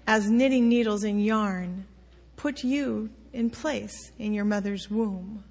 as 0.06 0.28
knitting 0.28 0.68
needles 0.68 1.04
in 1.04 1.20
yarn, 1.20 1.86
put 2.34 2.64
you 2.64 3.10
in 3.32 3.48
place 3.48 4.10
in 4.18 4.34
your 4.34 4.44
mother's 4.44 4.90
womb 4.90 5.44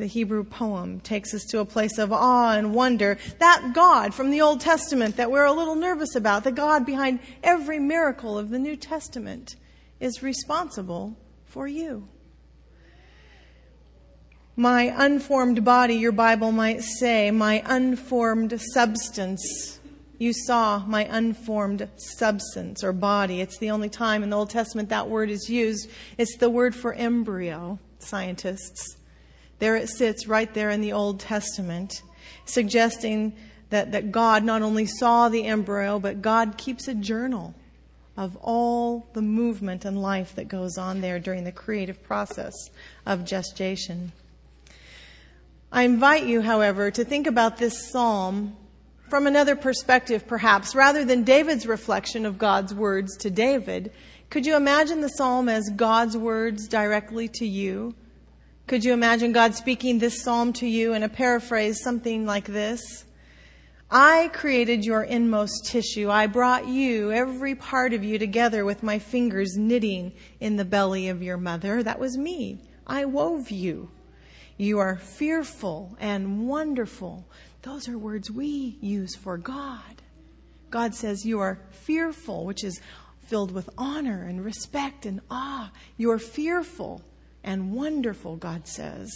the 0.00 0.06
Hebrew 0.06 0.42
poem 0.42 0.98
takes 1.00 1.34
us 1.34 1.44
to 1.50 1.60
a 1.60 1.64
place 1.64 1.98
of 1.98 2.10
awe 2.10 2.54
and 2.54 2.74
wonder. 2.74 3.18
That 3.38 3.72
God 3.74 4.14
from 4.14 4.30
the 4.30 4.40
Old 4.40 4.60
Testament 4.60 5.16
that 5.16 5.30
we're 5.30 5.44
a 5.44 5.52
little 5.52 5.76
nervous 5.76 6.14
about, 6.14 6.42
the 6.42 6.50
God 6.50 6.84
behind 6.86 7.20
every 7.44 7.78
miracle 7.78 8.38
of 8.38 8.50
the 8.50 8.58
New 8.58 8.76
Testament, 8.76 9.56
is 10.00 10.22
responsible 10.22 11.16
for 11.44 11.68
you. 11.68 12.08
My 14.56 14.92
unformed 14.96 15.64
body, 15.64 15.94
your 15.94 16.12
Bible 16.12 16.50
might 16.50 16.82
say, 16.82 17.30
my 17.30 17.62
unformed 17.66 18.58
substance. 18.72 19.80
You 20.18 20.32
saw 20.32 20.84
my 20.86 21.04
unformed 21.04 21.88
substance 21.96 22.82
or 22.82 22.92
body. 22.92 23.40
It's 23.40 23.58
the 23.58 23.70
only 23.70 23.88
time 23.88 24.22
in 24.22 24.30
the 24.30 24.36
Old 24.36 24.50
Testament 24.50 24.88
that 24.88 25.08
word 25.08 25.30
is 25.30 25.48
used. 25.48 25.90
It's 26.18 26.36
the 26.38 26.50
word 26.50 26.74
for 26.74 26.92
embryo, 26.92 27.78
scientists. 28.00 28.96
There 29.60 29.76
it 29.76 29.88
sits 29.88 30.26
right 30.26 30.52
there 30.52 30.70
in 30.70 30.80
the 30.80 30.92
Old 30.92 31.20
Testament, 31.20 32.02
suggesting 32.46 33.36
that, 33.68 33.92
that 33.92 34.10
God 34.10 34.42
not 34.42 34.62
only 34.62 34.86
saw 34.86 35.28
the 35.28 35.46
embryo, 35.46 35.98
but 35.98 36.22
God 36.22 36.58
keeps 36.58 36.88
a 36.88 36.94
journal 36.94 37.54
of 38.16 38.36
all 38.42 39.06
the 39.12 39.22
movement 39.22 39.84
and 39.84 40.00
life 40.00 40.34
that 40.34 40.48
goes 40.48 40.76
on 40.76 41.00
there 41.00 41.18
during 41.18 41.44
the 41.44 41.52
creative 41.52 42.02
process 42.02 42.54
of 43.06 43.24
gestation. 43.24 44.12
I 45.72 45.84
invite 45.84 46.26
you, 46.26 46.42
however, 46.42 46.90
to 46.90 47.04
think 47.04 47.26
about 47.26 47.58
this 47.58 47.90
psalm 47.90 48.56
from 49.08 49.26
another 49.26 49.56
perspective, 49.56 50.26
perhaps. 50.26 50.74
Rather 50.74 51.04
than 51.04 51.22
David's 51.22 51.66
reflection 51.66 52.26
of 52.26 52.38
God's 52.38 52.74
words 52.74 53.16
to 53.18 53.30
David, 53.30 53.92
could 54.30 54.46
you 54.46 54.56
imagine 54.56 55.00
the 55.00 55.08
psalm 55.08 55.48
as 55.48 55.70
God's 55.76 56.16
words 56.16 56.66
directly 56.66 57.28
to 57.34 57.46
you? 57.46 57.94
Could 58.70 58.84
you 58.84 58.92
imagine 58.92 59.32
God 59.32 59.56
speaking 59.56 59.98
this 59.98 60.22
psalm 60.22 60.52
to 60.52 60.66
you 60.68 60.94
in 60.94 61.02
a 61.02 61.08
paraphrase, 61.08 61.82
something 61.82 62.24
like 62.24 62.44
this? 62.44 63.04
I 63.90 64.30
created 64.32 64.84
your 64.84 65.02
inmost 65.02 65.66
tissue. 65.66 66.08
I 66.08 66.28
brought 66.28 66.68
you, 66.68 67.10
every 67.10 67.56
part 67.56 67.92
of 67.92 68.04
you, 68.04 68.16
together 68.16 68.64
with 68.64 68.84
my 68.84 69.00
fingers 69.00 69.56
knitting 69.56 70.12
in 70.38 70.54
the 70.54 70.64
belly 70.64 71.08
of 71.08 71.20
your 71.20 71.36
mother. 71.36 71.82
That 71.82 71.98
was 71.98 72.16
me. 72.16 72.60
I 72.86 73.06
wove 73.06 73.50
you. 73.50 73.90
You 74.56 74.78
are 74.78 74.98
fearful 74.98 75.96
and 75.98 76.46
wonderful. 76.46 77.26
Those 77.62 77.88
are 77.88 77.98
words 77.98 78.30
we 78.30 78.78
use 78.80 79.16
for 79.16 79.36
God. 79.36 80.00
God 80.70 80.94
says 80.94 81.26
you 81.26 81.40
are 81.40 81.58
fearful, 81.72 82.44
which 82.44 82.62
is 82.62 82.80
filled 83.26 83.50
with 83.50 83.68
honor 83.76 84.22
and 84.22 84.44
respect 84.44 85.06
and 85.06 85.22
awe. 85.28 85.72
You 85.96 86.12
are 86.12 86.20
fearful 86.20 87.02
and 87.42 87.72
wonderful, 87.72 88.36
God 88.36 88.66
says. 88.66 89.10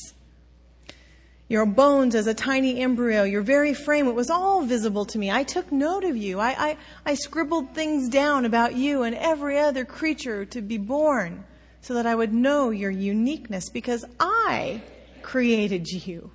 Your 1.48 1.66
bones 1.66 2.14
as 2.14 2.26
a 2.26 2.34
tiny 2.34 2.80
embryo, 2.80 3.24
your 3.24 3.42
very 3.42 3.74
frame, 3.74 4.08
it 4.08 4.14
was 4.14 4.30
all 4.30 4.64
visible 4.64 5.04
to 5.06 5.18
me. 5.18 5.30
I 5.30 5.42
took 5.42 5.70
note 5.70 6.04
of 6.04 6.16
you. 6.16 6.40
I, 6.40 6.70
I, 6.70 6.76
I 7.04 7.14
scribbled 7.14 7.74
things 7.74 8.08
down 8.08 8.46
about 8.46 8.74
you 8.74 9.02
and 9.02 9.14
every 9.14 9.58
other 9.58 9.84
creature 9.84 10.46
to 10.46 10.62
be 10.62 10.78
born 10.78 11.44
so 11.82 11.94
that 11.94 12.06
I 12.06 12.14
would 12.14 12.32
know 12.32 12.70
your 12.70 12.90
uniqueness 12.90 13.68
because 13.68 14.06
I 14.18 14.80
created 15.22 15.86
you. 15.86 16.30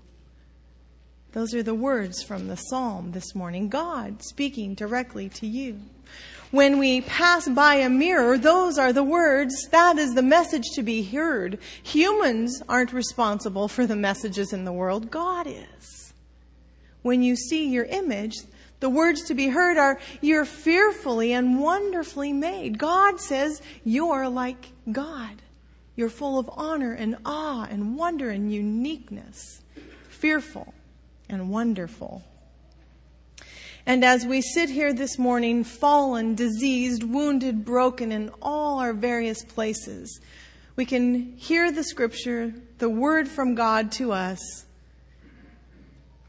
Those 1.32 1.56
are 1.56 1.64
the 1.64 1.76
words 1.76 2.24
from 2.24 2.48
the 2.48 2.56
psalm 2.56 3.12
this 3.12 3.34
morning. 3.34 3.68
God 3.70 4.22
speaking 4.24 4.76
directly 4.76 5.28
to 5.30 5.48
you. 5.48 5.80
When 6.52 6.80
we 6.80 7.02
pass 7.02 7.48
by 7.48 7.76
a 7.76 7.90
mirror, 7.90 8.38
those 8.38 8.80
are 8.80 8.92
the 8.92 9.04
words. 9.04 9.68
That 9.70 10.00
is 10.00 10.16
the 10.16 10.24
message 10.24 10.66
to 10.74 10.82
be 10.82 11.04
heard. 11.04 11.60
Humans 11.84 12.64
aren't 12.68 12.92
responsible 12.92 13.68
for 13.68 13.86
the 13.86 13.96
messages 13.96 14.52
in 14.52 14.66
the 14.66 14.72
world. 14.72 15.12
God 15.12 15.46
is. 15.46 16.14
When 17.04 17.22
you 17.22 17.36
see 17.36 17.70
your 17.70 17.86
image, 17.86 18.36
the 18.80 18.90
words 18.90 19.24
to 19.26 19.36
be 19.36 19.50
heard 19.50 19.78
are, 19.78 20.00
You're 20.22 20.46
fearfully 20.46 21.34
and 21.34 21.60
wonderfully 21.60 22.34
made. 22.34 22.80
God 22.80 23.20
says, 23.20 23.62
You're 23.84 24.28
like 24.28 24.72
God. 24.92 25.44
You're 25.96 26.10
full 26.10 26.40
of 26.40 26.50
honor 26.54 26.94
and 26.94 27.18
awe 27.26 27.68
and 27.70 27.96
wonder 27.96 28.30
and 28.32 28.52
uniqueness. 28.52 29.62
Fearful 30.10 30.74
and 31.30 31.52
wonderful. 31.52 32.24
And 33.86 34.04
as 34.04 34.26
we 34.26 34.42
sit 34.42 34.70
here 34.70 34.94
this 34.94 35.18
morning, 35.18 35.64
fallen, 35.64 36.36
diseased, 36.36 37.04
wounded, 37.04 37.66
broken 37.66 38.12
in 38.12 38.30
all 38.42 38.80
our 38.80 38.94
various 38.94 39.44
places, 39.44 40.20
we 40.76 40.86
can 40.86 41.34
hear 41.38 41.72
the 41.72 41.84
scripture, 41.84 42.54
the 42.78 42.90
word 42.90 43.28
from 43.28 43.56
God 43.56 43.92
to 43.94 44.12
us, 44.12 44.66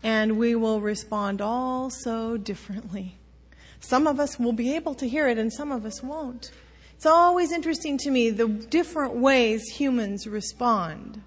and 0.03 0.39
we 0.39 0.55
will 0.55 0.81
respond 0.81 1.41
all 1.41 1.91
so 1.91 2.37
differently. 2.37 3.17
Some 3.81 4.07
of 4.07 4.19
us 4.19 4.39
will 4.39 4.53
be 4.53 4.75
able 4.75 4.95
to 4.95 5.09
hear 5.09 5.29
it, 5.29 5.39
and 5.39 5.53
some 5.53 5.71
of 5.71 5.85
us 5.85 6.03
won't. 6.03 6.51
It's 6.97 7.07
always 7.07 7.53
interesting 7.53 7.97
to 7.99 8.11
me 8.11 8.31
the 8.31 8.49
different 8.49 9.15
ways 9.15 9.63
humans 9.65 10.27
respond. 10.27 11.23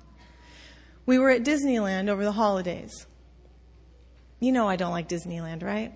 We 1.05 1.17
were 1.17 1.31
at 1.31 1.43
Disneyland 1.43 2.09
over 2.09 2.23
the 2.23 2.31
holidays. 2.31 3.05
You 4.39 4.51
know 4.51 4.67
I 4.67 4.75
don't 4.75 4.91
like 4.91 5.09
Disneyland, 5.09 5.63
right? 5.63 5.93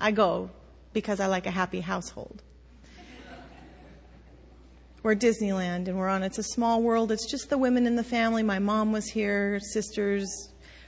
I 0.00 0.10
go 0.10 0.50
because 0.92 1.20
I 1.20 1.26
like 1.26 1.46
a 1.46 1.50
happy 1.50 1.80
household. 1.80 2.42
We're 5.02 5.14
Disneyland 5.14 5.88
and 5.88 5.96
we're 5.96 6.08
on 6.08 6.22
It's 6.22 6.38
a 6.38 6.42
Small 6.42 6.82
World. 6.82 7.12
It's 7.12 7.30
just 7.30 7.50
the 7.50 7.58
women 7.58 7.86
in 7.86 7.96
the 7.96 8.04
family. 8.04 8.42
My 8.42 8.58
mom 8.58 8.92
was 8.92 9.06
here, 9.06 9.60
sisters. 9.60 10.28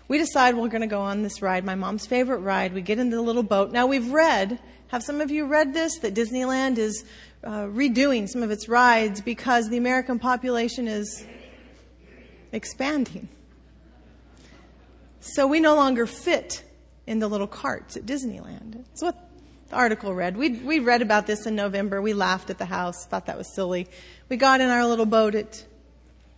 We 0.09 0.19
decide 0.19 0.57
we're 0.57 0.69
going 0.69 0.81
to 0.81 0.89
go 0.89 1.01
on 1.01 1.23
this 1.23 1.41
ride, 1.41 1.65
my 1.65 1.77
mom's 1.77 2.07
favorite 2.07 2.39
ride. 2.39 2.75
We 2.75 2.83
get 2.83 2.99
in 2.99 3.11
the 3.11 3.23
little 3.23 3.45
boat. 3.45 3.71
Now 3.71 3.87
we've 3.87 4.11
read, 4.11 4.59
have 4.89 5.05
some 5.05 5.21
of 5.21 5.31
you 5.31 5.47
read 5.47 5.73
this, 5.73 5.99
that 5.99 6.15
Disneyland 6.15 6.79
is 6.79 7.05
uh, 7.45 7.67
redoing 7.67 8.29
some 8.29 8.43
of 8.43 8.51
its 8.51 8.69
rides 8.69 9.21
because 9.21 9.69
the 9.69 9.77
American 9.77 10.19
population 10.19 10.89
is 10.89 11.25
expanding. 12.53 13.29
So 15.21 15.47
we 15.47 15.61
no 15.61 15.77
longer 15.77 16.07
fit 16.07 16.65
in 17.07 17.19
the 17.19 17.29
little 17.29 17.47
carts 17.47 17.97
at 17.97 18.07
Disneyland. 18.07 18.85
That's 18.89 19.03
what 19.03 19.29
the 19.69 19.77
article 19.77 20.15
read. 20.15 20.37
We 20.37 20.51
we 20.51 20.79
read 20.79 21.03
about 21.03 21.27
this 21.27 21.47
in 21.47 21.55
November. 21.55 22.03
We 22.03 22.13
laughed 22.13 22.51
at 22.51 22.59
the 22.59 22.67
house, 22.67 23.07
thought 23.07 23.27
that 23.27 23.39
was 23.39 23.55
silly. 23.55 23.89
We 24.29 24.37
got 24.37 24.61
in 24.61 24.69
our 24.69 24.87
little 24.87 25.07
boat 25.07 25.35
at 25.35 25.65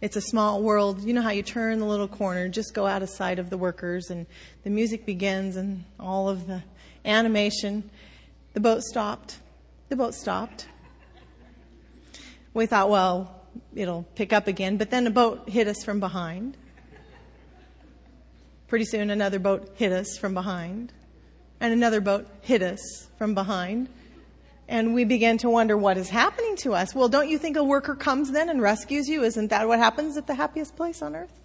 it's 0.02 0.16
a 0.16 0.20
small 0.20 0.60
world. 0.60 1.02
You 1.02 1.14
know 1.14 1.22
how 1.22 1.30
you 1.30 1.44
turn 1.44 1.78
the 1.78 1.86
little 1.86 2.08
corner, 2.08 2.48
just 2.48 2.74
go 2.74 2.86
out 2.86 3.04
of 3.04 3.08
sight 3.08 3.38
of 3.38 3.50
the 3.50 3.56
workers, 3.56 4.10
and 4.10 4.26
the 4.64 4.70
music 4.70 5.06
begins 5.06 5.56
and 5.56 5.84
all 6.00 6.28
of 6.28 6.48
the 6.48 6.64
animation. 7.04 7.88
The 8.52 8.60
boat 8.60 8.82
stopped. 8.82 9.38
The 9.90 9.96
boat 9.96 10.14
stopped. 10.14 10.66
We 12.52 12.66
thought, 12.66 12.90
well, 12.90 13.42
it'll 13.76 14.02
pick 14.16 14.32
up 14.32 14.48
again, 14.48 14.76
but 14.76 14.90
then 14.90 15.06
a 15.06 15.10
boat 15.10 15.48
hit 15.48 15.68
us 15.68 15.84
from 15.84 16.00
behind. 16.00 16.56
Pretty 18.72 18.86
soon, 18.86 19.10
another 19.10 19.38
boat 19.38 19.68
hit 19.74 19.92
us 19.92 20.16
from 20.16 20.32
behind, 20.32 20.94
and 21.60 21.74
another 21.74 22.00
boat 22.00 22.26
hit 22.40 22.62
us 22.62 23.06
from 23.18 23.34
behind. 23.34 23.90
And 24.66 24.94
we 24.94 25.04
began 25.04 25.36
to 25.38 25.50
wonder 25.50 25.76
what 25.76 25.98
is 25.98 26.08
happening 26.08 26.56
to 26.60 26.72
us. 26.72 26.94
Well, 26.94 27.10
don't 27.10 27.28
you 27.28 27.36
think 27.36 27.58
a 27.58 27.64
worker 27.64 27.94
comes 27.94 28.30
then 28.30 28.48
and 28.48 28.62
rescues 28.62 29.10
you? 29.10 29.24
Isn't 29.24 29.48
that 29.48 29.68
what 29.68 29.78
happens 29.78 30.16
at 30.16 30.26
the 30.26 30.34
happiest 30.34 30.74
place 30.74 31.02
on 31.02 31.14
earth? 31.14 31.38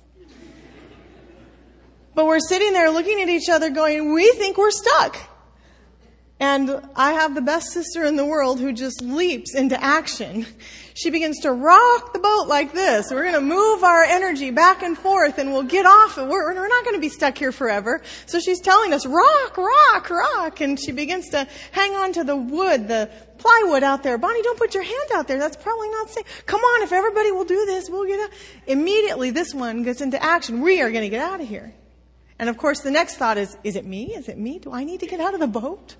But 2.15 2.27
we're 2.27 2.39
sitting 2.39 2.71
there 2.71 2.89
looking 2.91 3.21
at 3.21 3.27
each 3.27 3.49
other 3.49 3.71
going, 3.71 4.13
we 4.13 4.31
think 4.31 4.57
we're 4.57 4.71
stuck. 4.71 5.17
And 6.39 6.81
I 6.95 7.13
have 7.13 7.33
the 7.33 7.41
best 7.41 7.71
sister 7.71 8.03
in 8.03 8.15
the 8.15 8.25
world 8.25 8.59
who 8.59 8.71
just 8.71 9.01
leaps 9.01 9.55
into 9.55 9.81
action. 9.83 10.45
She 10.93 11.09
begins 11.09 11.39
to 11.39 11.51
rock 11.51 12.13
the 12.13 12.19
boat 12.19 12.47
like 12.47 12.73
this. 12.73 13.09
We're 13.09 13.23
going 13.23 13.33
to 13.33 13.41
move 13.41 13.83
our 13.83 14.03
energy 14.03 14.51
back 14.51 14.83
and 14.83 14.95
forth 14.95 15.39
and 15.39 15.51
we'll 15.51 15.63
get 15.63 15.87
off. 15.87 16.15
We're, 16.17 16.53
we're 16.53 16.67
not 16.67 16.83
going 16.83 16.95
to 16.95 17.01
be 17.01 17.09
stuck 17.09 17.37
here 17.37 17.51
forever. 17.51 18.03
So 18.27 18.39
she's 18.39 18.59
telling 18.59 18.93
us, 18.93 19.07
rock, 19.07 19.57
rock, 19.57 20.09
rock. 20.11 20.61
And 20.61 20.79
she 20.79 20.91
begins 20.91 21.29
to 21.29 21.47
hang 21.71 21.95
on 21.95 22.13
to 22.13 22.23
the 22.23 22.35
wood, 22.35 22.87
the 22.87 23.09
plywood 23.39 23.81
out 23.81 24.03
there. 24.03 24.19
Bonnie, 24.19 24.43
don't 24.43 24.59
put 24.59 24.75
your 24.75 24.83
hand 24.83 25.09
out 25.15 25.27
there. 25.27 25.39
That's 25.39 25.57
probably 25.57 25.89
not 25.89 26.11
safe. 26.11 26.43
Come 26.45 26.61
on, 26.61 26.83
if 26.83 26.91
everybody 26.91 27.31
will 27.31 27.45
do 27.45 27.65
this, 27.65 27.89
we'll 27.89 28.05
get 28.05 28.19
out. 28.19 28.29
Immediately, 28.67 29.31
this 29.31 29.55
one 29.55 29.81
gets 29.81 30.01
into 30.01 30.23
action. 30.23 30.61
We 30.61 30.81
are 30.81 30.91
going 30.91 31.03
to 31.03 31.09
get 31.09 31.21
out 31.21 31.41
of 31.41 31.47
here. 31.47 31.73
And 32.39 32.47
of 32.49 32.57
course, 32.57 32.81
the 32.81 32.91
next 32.91 33.15
thought 33.15 33.39
is, 33.39 33.57
is 33.63 33.75
it 33.75 33.85
me? 33.85 34.13
Is 34.13 34.29
it 34.29 34.37
me? 34.37 34.59
Do 34.59 34.71
I 34.71 34.83
need 34.83 34.99
to 34.99 35.07
get 35.07 35.19
out 35.19 35.33
of 35.33 35.39
the 35.39 35.47
boat? 35.47 35.95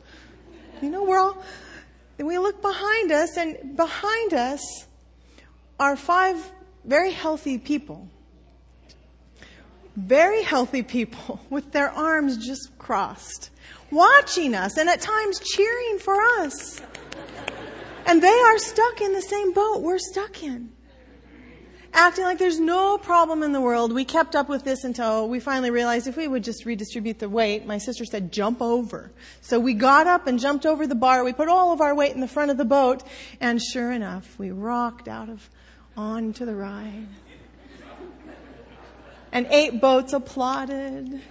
You 0.82 0.90
know, 0.90 1.04
we're 1.04 1.20
all, 1.20 1.38
we 2.18 2.38
look 2.38 2.62
behind 2.62 3.12
us, 3.12 3.38
and 3.38 3.76
behind 3.76 4.34
us 4.34 4.86
are 5.80 5.96
five 5.96 6.52
very 6.86 7.12
healthy 7.12 7.58
people. 7.58 8.08
Very 9.96 10.44
healthy 10.44 10.84
people 10.84 11.40
with 11.50 11.72
their 11.72 11.90
arms 11.90 12.46
just 12.46 12.78
crossed, 12.78 13.50
watching 13.92 14.56
us 14.56 14.78
and 14.78 14.90
at 14.90 15.02
times 15.02 15.40
cheering 15.40 16.00
for 16.00 16.22
us. 16.40 16.82
And 18.06 18.22
they 18.22 18.40
are 18.40 18.58
stuck 18.58 19.02
in 19.02 19.14
the 19.14 19.22
same 19.22 19.54
boat 19.54 19.82
we're 19.82 20.00
stuck 20.00 20.42
in 20.44 20.70
acting 21.94 22.24
like 22.26 22.38
there's 22.38 22.60
no 22.60 22.98
problem 22.98 23.44
in 23.44 23.52
the 23.52 23.62
world. 23.62 23.94
We 23.94 24.06
kept 24.06 24.36
up 24.36 24.50
with 24.50 24.64
this 24.64 24.84
until 24.84 25.28
we 25.28 25.40
finally 25.40 25.72
realized 25.72 26.08
if 26.08 26.18
we 26.18 26.28
would 26.28 26.44
just 26.44 26.66
redistribute 26.66 27.20
the 27.20 27.30
weight, 27.30 27.66
my 27.66 27.78
sister 27.78 28.06
said, 28.06 28.32
jump 28.32 28.62
over. 28.62 29.12
So 29.42 29.60
we 29.60 29.74
got 29.74 30.08
up 30.08 30.28
and 30.28 30.40
jumped 30.40 30.66
over 30.66 30.88
the 30.88 30.96
bar. 30.96 31.24
We 31.24 31.34
put 31.34 31.50
all 31.50 31.72
of 31.72 31.82
our 31.82 31.96
weight 31.96 32.14
in 32.14 32.22
the 32.22 32.28
front 32.28 32.52
of 32.52 32.58
the 32.58 32.66
boat, 32.66 33.04
and 33.40 33.62
sure 33.62 33.92
enough, 33.92 34.38
we 34.38 34.52
rocked 34.52 35.08
out 35.08 35.30
of 35.30 35.50
onto 35.96 36.46
the 36.46 36.56
ride. 36.56 37.08
And 39.32 39.48
eight 39.50 39.82
boats 39.82 40.14
applauded. 40.14 41.22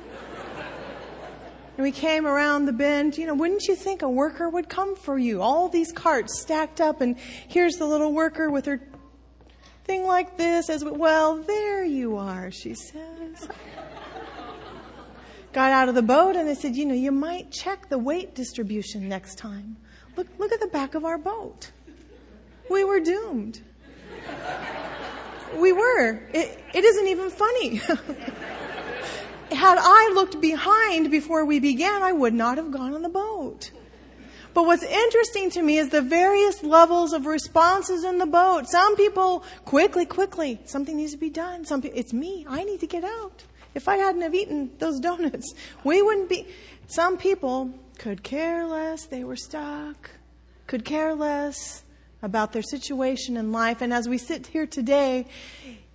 And 1.77 1.85
we 1.85 1.93
came 1.93 2.27
around 2.27 2.65
the 2.65 2.73
bend. 2.73 3.19
You 3.19 3.27
know, 3.27 3.35
wouldn't 3.35 3.65
you 3.65 3.75
think 3.75 4.03
a 4.03 4.09
worker 4.09 4.49
would 4.49 4.69
come 4.69 4.97
for 4.97 5.19
you? 5.19 5.43
All 5.43 5.69
these 5.69 5.93
carts 5.93 6.41
stacked 6.41 6.81
up, 6.81 7.01
and 7.01 7.19
here's 7.19 7.77
the 7.77 7.87
little 7.87 8.13
worker 8.13 8.51
with 8.51 8.65
her 8.67 8.81
thing 9.87 10.05
like 10.05 10.37
this 10.37 10.69
as 10.69 10.85
well 10.85 11.37
there 11.37 11.85
you 11.85 12.17
are 12.17 12.51
she 12.51 12.75
says. 12.75 13.49
Got 15.53 15.71
out 15.71 15.89
of 15.89 15.95
the 15.95 16.03
boat 16.03 16.35
and 16.35 16.49
they 16.49 16.57
said 16.57 16.75
you 16.75 16.85
know 16.85 16.95
you 16.95 17.13
might 17.13 17.53
check 17.53 17.89
the 17.89 17.99
weight 17.99 18.35
distribution 18.35 19.09
next 19.09 19.39
time. 19.39 19.77
Look 20.17 20.27
look 20.39 20.53
at 20.53 20.61
the 20.61 20.67
back 20.67 20.97
of 20.97 21.05
our 21.05 21.19
boat. 21.19 21.71
We 22.69 22.83
were 22.83 22.99
doomed. 22.99 23.61
We 25.57 25.73
were. 25.73 26.21
It, 26.35 26.61
it 26.75 26.85
isn't 26.85 27.07
even 27.07 27.31
funny. 27.31 27.77
Had 29.53 29.79
i 29.81 30.11
looked 30.13 30.41
behind 30.41 31.09
before 31.13 31.45
we 31.45 31.61
began 31.61 32.03
i 32.03 32.11
would 32.11 32.35
not 32.35 32.57
have 32.57 32.73
gone 32.73 32.93
on 32.95 33.03
the 33.03 33.09
boat 33.09 33.71
but 34.57 34.65
what's 34.65 34.85
interesting 34.85 35.51
to 35.51 35.61
me 35.61 35.77
is 35.77 35.91
the 35.91 36.01
various 36.01 36.63
levels 36.63 37.13
of 37.13 37.27
responses 37.27 38.05
in 38.05 38.17
the 38.17 38.25
boat. 38.25 38.67
Some 38.67 38.97
people 38.97 39.45
quickly, 39.67 40.07
quickly, 40.07 40.59
something 40.65 40.97
needs 40.97 41.13
to 41.13 41.19
be 41.19 41.29
done. 41.29 41.67
Some 41.67 41.83
people, 41.83 41.99
it's 41.99 42.15
me. 42.15 42.47
I 42.49 42.65
need 42.65 42.81
to 42.81 42.87
get 42.87 43.05
out. 43.05 43.45
If 43.75 43.87
I 43.87 43.99
hadn't 43.99 44.23
have 44.23 44.35
eaten 44.35 44.71
those 44.79 44.99
donuts, 45.09 45.53
we 45.85 46.01
wouldn't 46.01 46.31
be. 46.31 46.47
Some 46.87 47.19
people 47.19 47.71
could 47.99 48.23
care 48.23 48.67
less. 48.67 49.05
They 49.05 49.25
were 49.25 49.37
stuck. 49.37 50.13
Could 50.67 50.87
care 50.87 51.15
less 51.15 51.85
about 52.23 52.55
their 52.55 52.63
situation 52.63 53.37
in 53.37 53.53
life. 53.53 53.83
And 53.83 53.93
as 53.93 54.09
we 54.09 54.17
sit 54.17 54.47
here 54.47 54.67
today, 54.67 55.27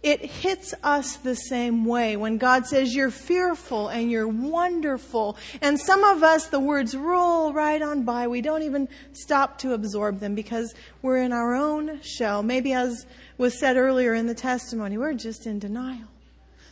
it 0.04 0.26
hits 0.26 0.74
us 0.84 1.18
the 1.18 1.36
same 1.36 1.86
way 1.86 2.18
when 2.18 2.38
God 2.38 2.66
says 2.66 2.96
you're 2.96 3.12
fearful 3.12 3.88
and 3.88 4.10
you're 4.10 4.28
wonderful. 4.28 5.38
And 5.62 5.80
some 5.80 6.04
of 6.04 6.24
us, 6.24 6.48
the 6.48 6.60
words 6.60 6.96
roll 6.96 7.54
right 7.54 7.82
on 7.82 8.04
by. 8.04 8.28
We 8.28 8.42
don't 8.42 8.64
even 8.64 8.90
stop 9.14 9.60
to 9.60 9.74
absorb 9.74 10.20
them 10.20 10.34
because 10.34 10.74
we're 11.04 11.22
in 11.22 11.32
our 11.32 11.54
own 11.54 12.02
shell. 12.02 12.42
Maybe 12.42 12.74
as 12.74 13.06
was 13.38 13.60
said 13.60 13.78
earlier 13.78 14.16
in 14.16 14.26
the 14.26 14.34
testimony, 14.34 14.98
we're 14.98 15.14
just 15.14 15.46
in 15.46 15.60
denial. 15.60 16.08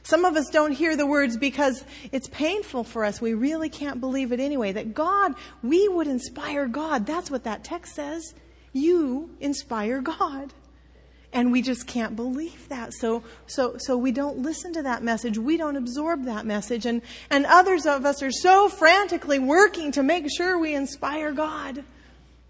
Some 0.01 0.25
of 0.25 0.35
us 0.35 0.49
don't 0.49 0.71
hear 0.71 0.97
the 0.97 1.05
words 1.05 1.37
because 1.37 1.83
it's 2.11 2.27
painful 2.29 2.83
for 2.83 3.05
us. 3.05 3.21
We 3.21 3.35
really 3.35 3.69
can't 3.69 3.99
believe 3.99 4.31
it 4.31 4.39
anyway. 4.39 4.71
That 4.71 4.95
God, 4.95 5.35
we 5.61 5.87
would 5.87 6.07
inspire 6.07 6.67
God. 6.67 7.05
That's 7.05 7.29
what 7.29 7.43
that 7.43 7.63
text 7.63 7.93
says. 7.93 8.33
You 8.73 9.29
inspire 9.39 10.01
God. 10.01 10.51
And 11.31 11.51
we 11.51 11.61
just 11.61 11.85
can't 11.85 12.15
believe 12.15 12.67
that. 12.69 12.93
So, 12.93 13.23
so, 13.45 13.75
so 13.77 13.95
we 13.95 14.11
don't 14.11 14.39
listen 14.39 14.73
to 14.73 14.81
that 14.83 15.03
message. 15.03 15.37
We 15.37 15.57
don't 15.57 15.75
absorb 15.75 16.25
that 16.25 16.45
message. 16.45 16.87
And, 16.87 17.03
and 17.29 17.45
others 17.45 17.85
of 17.85 18.05
us 18.05 18.23
are 18.23 18.31
so 18.31 18.67
frantically 18.67 19.37
working 19.37 19.91
to 19.91 20.01
make 20.01 20.25
sure 20.35 20.57
we 20.57 20.73
inspire 20.73 21.31
God, 21.31 21.83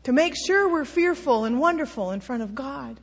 to 0.04 0.14
make 0.14 0.34
sure 0.48 0.72
we're 0.72 0.86
fearful 0.86 1.44
and 1.44 1.60
wonderful 1.60 2.12
in 2.12 2.22
front 2.22 2.42
of 2.42 2.56
God. 2.56 3.00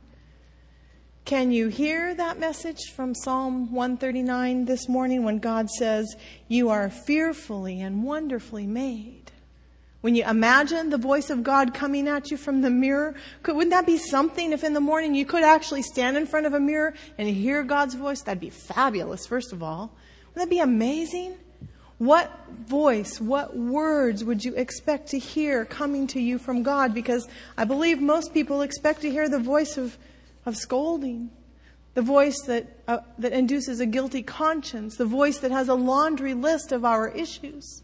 Can 1.25 1.51
you 1.51 1.67
hear 1.67 2.15
that 2.15 2.39
message 2.39 2.79
from 2.95 3.13
Psalm 3.13 3.73
139 3.73 4.63
this 4.63 4.87
morning 4.87 5.25
when 5.25 5.39
God 5.39 5.69
says, 5.69 6.15
You 6.47 6.69
are 6.69 6.89
fearfully 6.89 7.81
and 7.81 8.01
wonderfully 8.01 8.65
made? 8.65 9.33
When 10.07 10.15
you 10.15 10.23
imagine 10.23 10.89
the 10.89 10.97
voice 10.97 11.29
of 11.29 11.43
God 11.43 11.73
coming 11.73 12.07
at 12.07 12.31
you 12.31 12.37
from 12.37 12.61
the 12.61 12.69
mirror, 12.69 13.13
could, 13.43 13.57
wouldn't 13.57 13.71
that 13.71 13.85
be 13.85 13.97
something 13.97 14.53
if 14.53 14.63
in 14.63 14.71
the 14.71 14.79
morning 14.79 15.13
you 15.13 15.25
could 15.25 15.43
actually 15.43 15.81
stand 15.81 16.15
in 16.15 16.25
front 16.25 16.45
of 16.45 16.53
a 16.53 16.61
mirror 16.61 16.93
and 17.17 17.27
hear 17.27 17.61
God's 17.61 17.93
voice? 17.93 18.21
That'd 18.21 18.39
be 18.39 18.49
fabulous, 18.49 19.27
first 19.27 19.51
of 19.51 19.61
all. 19.61 19.91
Wouldn't 20.29 20.49
that 20.49 20.49
be 20.49 20.61
amazing? 20.61 21.35
What 21.97 22.31
voice, 22.65 23.19
what 23.19 23.57
words 23.57 24.23
would 24.23 24.45
you 24.45 24.55
expect 24.55 25.09
to 25.09 25.19
hear 25.19 25.65
coming 25.65 26.07
to 26.07 26.21
you 26.21 26.37
from 26.37 26.63
God? 26.63 26.93
Because 26.93 27.27
I 27.57 27.65
believe 27.65 27.99
most 27.99 28.33
people 28.33 28.61
expect 28.61 29.01
to 29.01 29.11
hear 29.11 29.27
the 29.27 29.39
voice 29.39 29.77
of, 29.77 29.97
of 30.45 30.55
scolding, 30.55 31.31
the 31.95 32.01
voice 32.01 32.39
that, 32.43 32.79
uh, 32.87 32.99
that 33.17 33.33
induces 33.33 33.81
a 33.81 33.85
guilty 33.85 34.23
conscience, 34.23 34.95
the 34.95 35.03
voice 35.03 35.39
that 35.39 35.51
has 35.51 35.67
a 35.67 35.75
laundry 35.75 36.33
list 36.33 36.71
of 36.71 36.85
our 36.85 37.09
issues. 37.09 37.83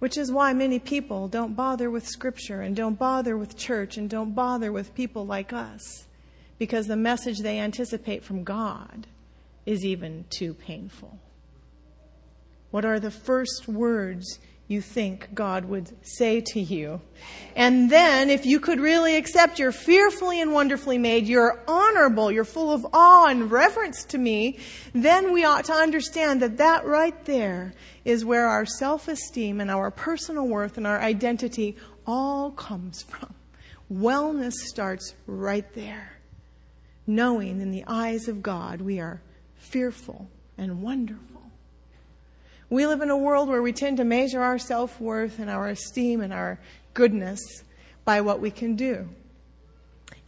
Which 0.00 0.18
is 0.18 0.32
why 0.32 0.52
many 0.54 0.78
people 0.78 1.28
don't 1.28 1.54
bother 1.54 1.90
with 1.90 2.08
Scripture 2.08 2.62
and 2.62 2.74
don't 2.74 2.98
bother 2.98 3.36
with 3.36 3.56
church 3.56 3.96
and 3.96 4.10
don't 4.10 4.34
bother 4.34 4.72
with 4.72 4.94
people 4.94 5.24
like 5.24 5.52
us 5.52 6.06
because 6.58 6.86
the 6.86 6.96
message 6.96 7.38
they 7.38 7.58
anticipate 7.58 8.24
from 8.24 8.42
God 8.42 9.06
is 9.66 9.84
even 9.84 10.24
too 10.30 10.54
painful. 10.54 11.18
What 12.70 12.84
are 12.84 12.98
the 12.98 13.10
first 13.10 13.68
words 13.68 14.38
you 14.70 14.80
think 14.80 15.34
God 15.34 15.64
would 15.64 15.90
say 16.06 16.40
to 16.52 16.60
you? 16.60 17.00
And 17.56 17.90
then, 17.90 18.30
if 18.30 18.46
you 18.46 18.60
could 18.60 18.78
really 18.78 19.16
accept 19.16 19.58
you're 19.58 19.72
fearfully 19.72 20.40
and 20.40 20.52
wonderfully 20.52 20.96
made, 20.96 21.26
you're 21.26 21.60
honorable, 21.66 22.30
you're 22.30 22.44
full 22.44 22.72
of 22.72 22.86
awe 22.92 23.26
and 23.26 23.50
reverence 23.50 24.04
to 24.04 24.18
me, 24.18 24.60
then 24.92 25.32
we 25.32 25.44
ought 25.44 25.64
to 25.64 25.72
understand 25.72 26.40
that 26.42 26.58
that 26.58 26.84
right 26.84 27.24
there 27.24 27.74
is 28.04 28.24
where 28.24 28.46
our 28.46 28.64
self 28.64 29.08
esteem 29.08 29.60
and 29.60 29.72
our 29.72 29.90
personal 29.90 30.46
worth 30.46 30.76
and 30.76 30.86
our 30.86 31.00
identity 31.00 31.76
all 32.06 32.52
comes 32.52 33.02
from. 33.02 33.34
Wellness 33.92 34.52
starts 34.52 35.14
right 35.26 35.74
there. 35.74 36.20
Knowing 37.08 37.60
in 37.60 37.72
the 37.72 37.82
eyes 37.88 38.28
of 38.28 38.40
God 38.40 38.80
we 38.80 39.00
are 39.00 39.20
fearful 39.56 40.30
and 40.56 40.80
wonderful. 40.80 41.39
We 42.70 42.86
live 42.86 43.02
in 43.02 43.10
a 43.10 43.16
world 43.16 43.48
where 43.48 43.62
we 43.62 43.72
tend 43.72 43.96
to 43.96 44.04
measure 44.04 44.40
our 44.40 44.58
self 44.58 45.00
worth 45.00 45.40
and 45.40 45.50
our 45.50 45.68
esteem 45.68 46.20
and 46.20 46.32
our 46.32 46.60
goodness 46.94 47.64
by 48.04 48.20
what 48.20 48.40
we 48.40 48.52
can 48.52 48.76
do. 48.76 49.08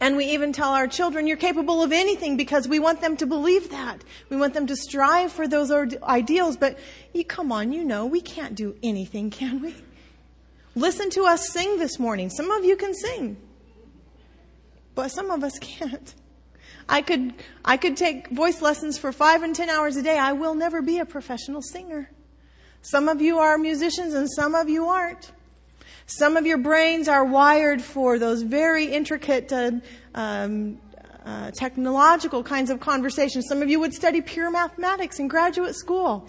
And 0.01 0.17
we 0.17 0.25
even 0.25 0.51
tell 0.51 0.73
our 0.73 0.87
children, 0.87 1.27
you're 1.27 1.37
capable 1.37 1.81
of 1.81 1.93
anything 1.93 2.35
because 2.35 2.67
we 2.67 2.77
want 2.77 2.99
them 2.99 3.15
to 3.17 3.25
believe 3.25 3.69
that. 3.69 4.03
We 4.29 4.35
want 4.35 4.53
them 4.53 4.67
to 4.67 4.75
strive 4.75 5.31
for 5.31 5.47
those 5.47 5.71
ideals. 6.03 6.57
But 6.57 6.77
you, 7.13 7.23
come 7.23 7.53
on, 7.53 7.71
you 7.71 7.85
know, 7.85 8.05
we 8.05 8.19
can't 8.19 8.55
do 8.55 8.75
anything, 8.83 9.29
can 9.29 9.61
we? 9.61 9.73
Listen 10.75 11.09
to 11.11 11.23
us 11.23 11.47
sing 11.47 11.79
this 11.79 11.99
morning. 11.99 12.29
Some 12.29 12.51
of 12.51 12.65
you 12.65 12.75
can 12.75 12.93
sing, 12.93 13.37
but 14.95 15.09
some 15.09 15.31
of 15.31 15.43
us 15.43 15.57
can't. 15.59 16.13
I 16.89 17.01
could, 17.01 17.33
I 17.63 17.77
could 17.77 17.95
take 17.95 18.27
voice 18.27 18.61
lessons 18.61 18.97
for 18.97 19.13
five 19.13 19.43
and 19.43 19.55
ten 19.55 19.69
hours 19.69 19.95
a 19.95 20.03
day. 20.03 20.17
I 20.17 20.33
will 20.33 20.55
never 20.55 20.81
be 20.81 20.99
a 20.99 21.05
professional 21.05 21.61
singer. 21.61 22.09
Some 22.83 23.07
of 23.07 23.21
you 23.21 23.39
are 23.39 23.57
musicians 23.57 24.13
and 24.13 24.29
some 24.29 24.55
of 24.55 24.67
you 24.67 24.87
aren't. 24.87 25.31
Some 26.05 26.35
of 26.35 26.45
your 26.45 26.57
brains 26.57 27.07
are 27.07 27.23
wired 27.23 27.81
for 27.81 28.19
those 28.19 28.41
very 28.41 28.85
intricate 28.85 29.51
uh, 29.53 29.71
um, 30.13 30.77
uh, 31.25 31.51
technological 31.51 32.43
kinds 32.43 32.69
of 32.69 32.81
conversations. 32.81 33.45
Some 33.47 33.61
of 33.61 33.69
you 33.69 33.79
would 33.79 33.93
study 33.93 34.19
pure 34.19 34.51
mathematics 34.51 35.17
in 35.17 35.29
graduate 35.29 35.75
school. 35.75 36.27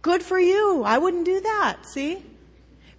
Good 0.00 0.22
for 0.22 0.38
you. 0.38 0.82
I 0.82 0.96
wouldn't 0.96 1.26
do 1.26 1.40
that, 1.40 1.84
see? 1.84 2.24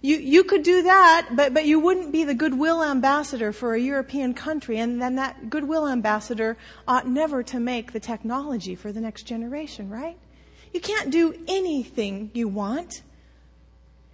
You, 0.00 0.16
you 0.16 0.44
could 0.44 0.62
do 0.62 0.82
that, 0.84 1.30
but, 1.32 1.52
but 1.52 1.64
you 1.64 1.80
wouldn't 1.80 2.12
be 2.12 2.22
the 2.22 2.34
goodwill 2.34 2.84
ambassador 2.84 3.52
for 3.52 3.74
a 3.74 3.80
European 3.80 4.34
country, 4.34 4.78
and 4.78 5.02
then 5.02 5.16
that 5.16 5.50
goodwill 5.50 5.88
ambassador 5.88 6.56
ought 6.86 7.08
never 7.08 7.42
to 7.42 7.58
make 7.58 7.90
the 7.90 7.98
technology 7.98 8.76
for 8.76 8.92
the 8.92 9.00
next 9.00 9.24
generation, 9.24 9.90
right? 9.90 10.16
You 10.72 10.80
can't 10.80 11.10
do 11.10 11.34
anything 11.46 12.30
you 12.34 12.48
want. 12.48 13.02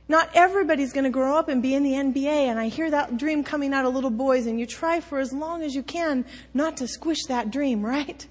Not 0.07 0.29
everybody's 0.35 0.93
going 0.93 1.05
to 1.05 1.11
grow 1.11 1.37
up 1.37 1.49
and 1.49 1.63
be 1.63 1.75
in 1.75 1.83
the 1.83 1.93
NBA, 1.93 2.27
and 2.27 2.59
I 2.59 2.69
hear 2.69 2.91
that 2.91 3.17
dream 3.17 3.43
coming 3.43 3.73
out 3.73 3.87
of 3.87 3.95
little 3.95 4.11
boys, 4.11 4.47
and 4.47 4.61
you 4.61 4.67
try 4.67 5.01
for 5.01 5.19
as 5.19 5.33
long 5.33 5.63
as 5.63 5.75
you 5.75 5.83
can 5.83 6.27
not 6.53 6.77
to 6.79 6.87
squish 6.87 7.25
that 7.29 7.51
dream, 7.51 7.85
right? 7.85 8.27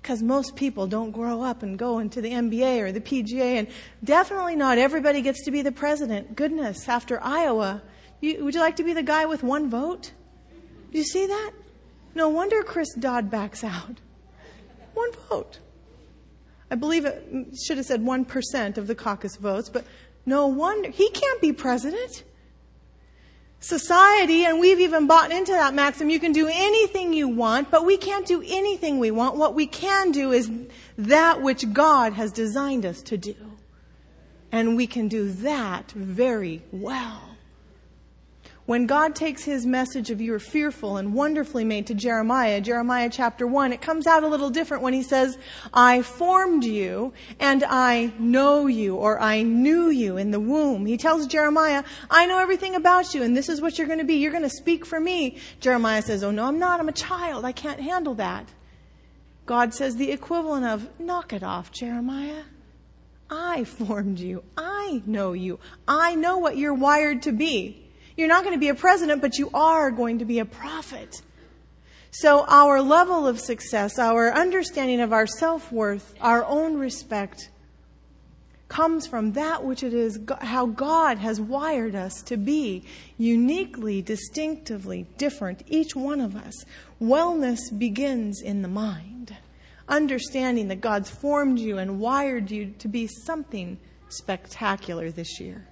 Because 0.00 0.22
most 0.22 0.54
people 0.54 0.86
don't 0.86 1.10
grow 1.10 1.42
up 1.42 1.64
and 1.64 1.76
go 1.76 1.98
into 1.98 2.20
the 2.20 2.30
NBA 2.30 2.80
or 2.80 2.92
the 2.92 3.00
PGA, 3.00 3.58
and 3.58 3.68
definitely 4.04 4.54
not 4.54 4.78
everybody 4.78 5.20
gets 5.20 5.44
to 5.44 5.50
be 5.50 5.60
the 5.60 5.72
president. 5.72 6.36
Goodness, 6.36 6.88
after 6.88 7.20
Iowa, 7.20 7.82
you, 8.20 8.44
would 8.44 8.54
you 8.54 8.60
like 8.60 8.76
to 8.76 8.84
be 8.84 8.92
the 8.92 9.02
guy 9.02 9.26
with 9.26 9.42
one 9.42 9.68
vote? 9.68 10.12
Do 10.92 10.98
you 10.98 11.04
see 11.04 11.26
that? 11.26 11.50
No 12.14 12.28
wonder 12.28 12.62
Chris 12.62 12.94
Dodd 12.94 13.28
backs 13.28 13.64
out. 13.64 14.00
One 14.94 15.10
vote. 15.28 15.58
I 16.70 16.74
believe 16.74 17.04
it 17.04 17.56
should 17.64 17.78
have 17.78 17.86
said 17.86 18.02
1% 18.02 18.78
of 18.78 18.86
the 18.86 18.94
caucus 18.94 19.36
votes, 19.36 19.68
but 19.68 19.84
no 20.26 20.46
wonder. 20.46 20.90
He 20.90 21.10
can't 21.10 21.40
be 21.40 21.52
president. 21.52 22.24
Society, 23.60 24.44
and 24.44 24.60
we've 24.60 24.78
even 24.78 25.06
bought 25.06 25.32
into 25.32 25.50
that 25.52 25.74
maxim, 25.74 26.10
you 26.10 26.20
can 26.20 26.32
do 26.32 26.48
anything 26.52 27.12
you 27.12 27.28
want, 27.28 27.70
but 27.70 27.84
we 27.84 27.96
can't 27.96 28.26
do 28.26 28.42
anything 28.46 28.98
we 28.98 29.10
want. 29.10 29.36
What 29.36 29.54
we 29.54 29.66
can 29.66 30.12
do 30.12 30.30
is 30.30 30.50
that 30.96 31.42
which 31.42 31.72
God 31.72 32.12
has 32.12 32.30
designed 32.30 32.86
us 32.86 33.02
to 33.02 33.16
do. 33.16 33.34
And 34.52 34.76
we 34.76 34.86
can 34.86 35.08
do 35.08 35.32
that 35.32 35.90
very 35.92 36.62
well. 36.70 37.27
When 38.68 38.84
God 38.84 39.14
takes 39.14 39.44
his 39.44 39.64
message 39.64 40.10
of 40.10 40.20
you 40.20 40.34
are 40.34 40.38
fearful 40.38 40.98
and 40.98 41.14
wonderfully 41.14 41.64
made 41.64 41.86
to 41.86 41.94
Jeremiah, 41.94 42.60
Jeremiah 42.60 43.08
chapter 43.10 43.46
1, 43.46 43.72
it 43.72 43.80
comes 43.80 44.06
out 44.06 44.24
a 44.24 44.28
little 44.28 44.50
different 44.50 44.82
when 44.82 44.92
he 44.92 45.02
says, 45.02 45.38
I 45.72 46.02
formed 46.02 46.64
you 46.64 47.14
and 47.40 47.64
I 47.64 48.12
know 48.18 48.66
you 48.66 48.96
or 48.96 49.18
I 49.22 49.40
knew 49.40 49.88
you 49.88 50.18
in 50.18 50.32
the 50.32 50.38
womb. 50.38 50.84
He 50.84 50.98
tells 50.98 51.26
Jeremiah, 51.26 51.82
I 52.10 52.26
know 52.26 52.40
everything 52.40 52.74
about 52.74 53.14
you 53.14 53.22
and 53.22 53.34
this 53.34 53.48
is 53.48 53.62
what 53.62 53.78
you're 53.78 53.86
going 53.86 54.00
to 54.00 54.04
be. 54.04 54.16
You're 54.16 54.32
going 54.32 54.42
to 54.42 54.50
speak 54.50 54.84
for 54.84 55.00
me. 55.00 55.38
Jeremiah 55.60 56.02
says, 56.02 56.22
Oh 56.22 56.30
no, 56.30 56.44
I'm 56.44 56.58
not. 56.58 56.78
I'm 56.78 56.90
a 56.90 56.92
child. 56.92 57.46
I 57.46 57.52
can't 57.52 57.80
handle 57.80 58.16
that. 58.16 58.50
God 59.46 59.72
says 59.72 59.96
the 59.96 60.12
equivalent 60.12 60.66
of, 60.66 61.00
knock 61.00 61.32
it 61.32 61.42
off, 61.42 61.72
Jeremiah. 61.72 62.42
I 63.30 63.64
formed 63.64 64.18
you. 64.18 64.44
I 64.58 65.02
know 65.06 65.32
you. 65.32 65.58
I 65.88 66.16
know 66.16 66.36
what 66.36 66.58
you're 66.58 66.74
wired 66.74 67.22
to 67.22 67.32
be. 67.32 67.87
You're 68.18 68.26
not 68.26 68.42
going 68.42 68.56
to 68.56 68.60
be 68.60 68.68
a 68.68 68.74
president, 68.74 69.22
but 69.22 69.38
you 69.38 69.48
are 69.54 69.92
going 69.92 70.18
to 70.18 70.24
be 70.24 70.40
a 70.40 70.44
prophet. 70.44 71.22
So 72.10 72.44
our 72.48 72.82
level 72.82 73.28
of 73.28 73.38
success, 73.38 73.96
our 73.96 74.32
understanding 74.32 74.98
of 74.98 75.12
our 75.12 75.28
self-worth, 75.28 76.16
our 76.20 76.44
own 76.44 76.78
respect, 76.78 77.48
comes 78.66 79.06
from 79.06 79.34
that 79.34 79.62
which 79.62 79.84
it 79.84 79.94
is 79.94 80.18
how 80.40 80.66
God 80.66 81.18
has 81.18 81.40
wired 81.40 81.94
us 81.94 82.20
to 82.22 82.36
be 82.36 82.84
uniquely, 83.18 84.02
distinctively 84.02 85.06
different, 85.16 85.62
each 85.68 85.94
one 85.94 86.20
of 86.20 86.34
us. 86.34 86.64
Wellness 87.00 87.60
begins 87.78 88.42
in 88.42 88.62
the 88.62 88.68
mind. 88.68 89.36
Understanding 89.88 90.66
that 90.68 90.80
God's 90.80 91.08
formed 91.08 91.60
you 91.60 91.78
and 91.78 92.00
wired 92.00 92.50
you 92.50 92.74
to 92.80 92.88
be 92.88 93.06
something 93.06 93.78
spectacular 94.08 95.12
this 95.12 95.38
year. 95.38 95.68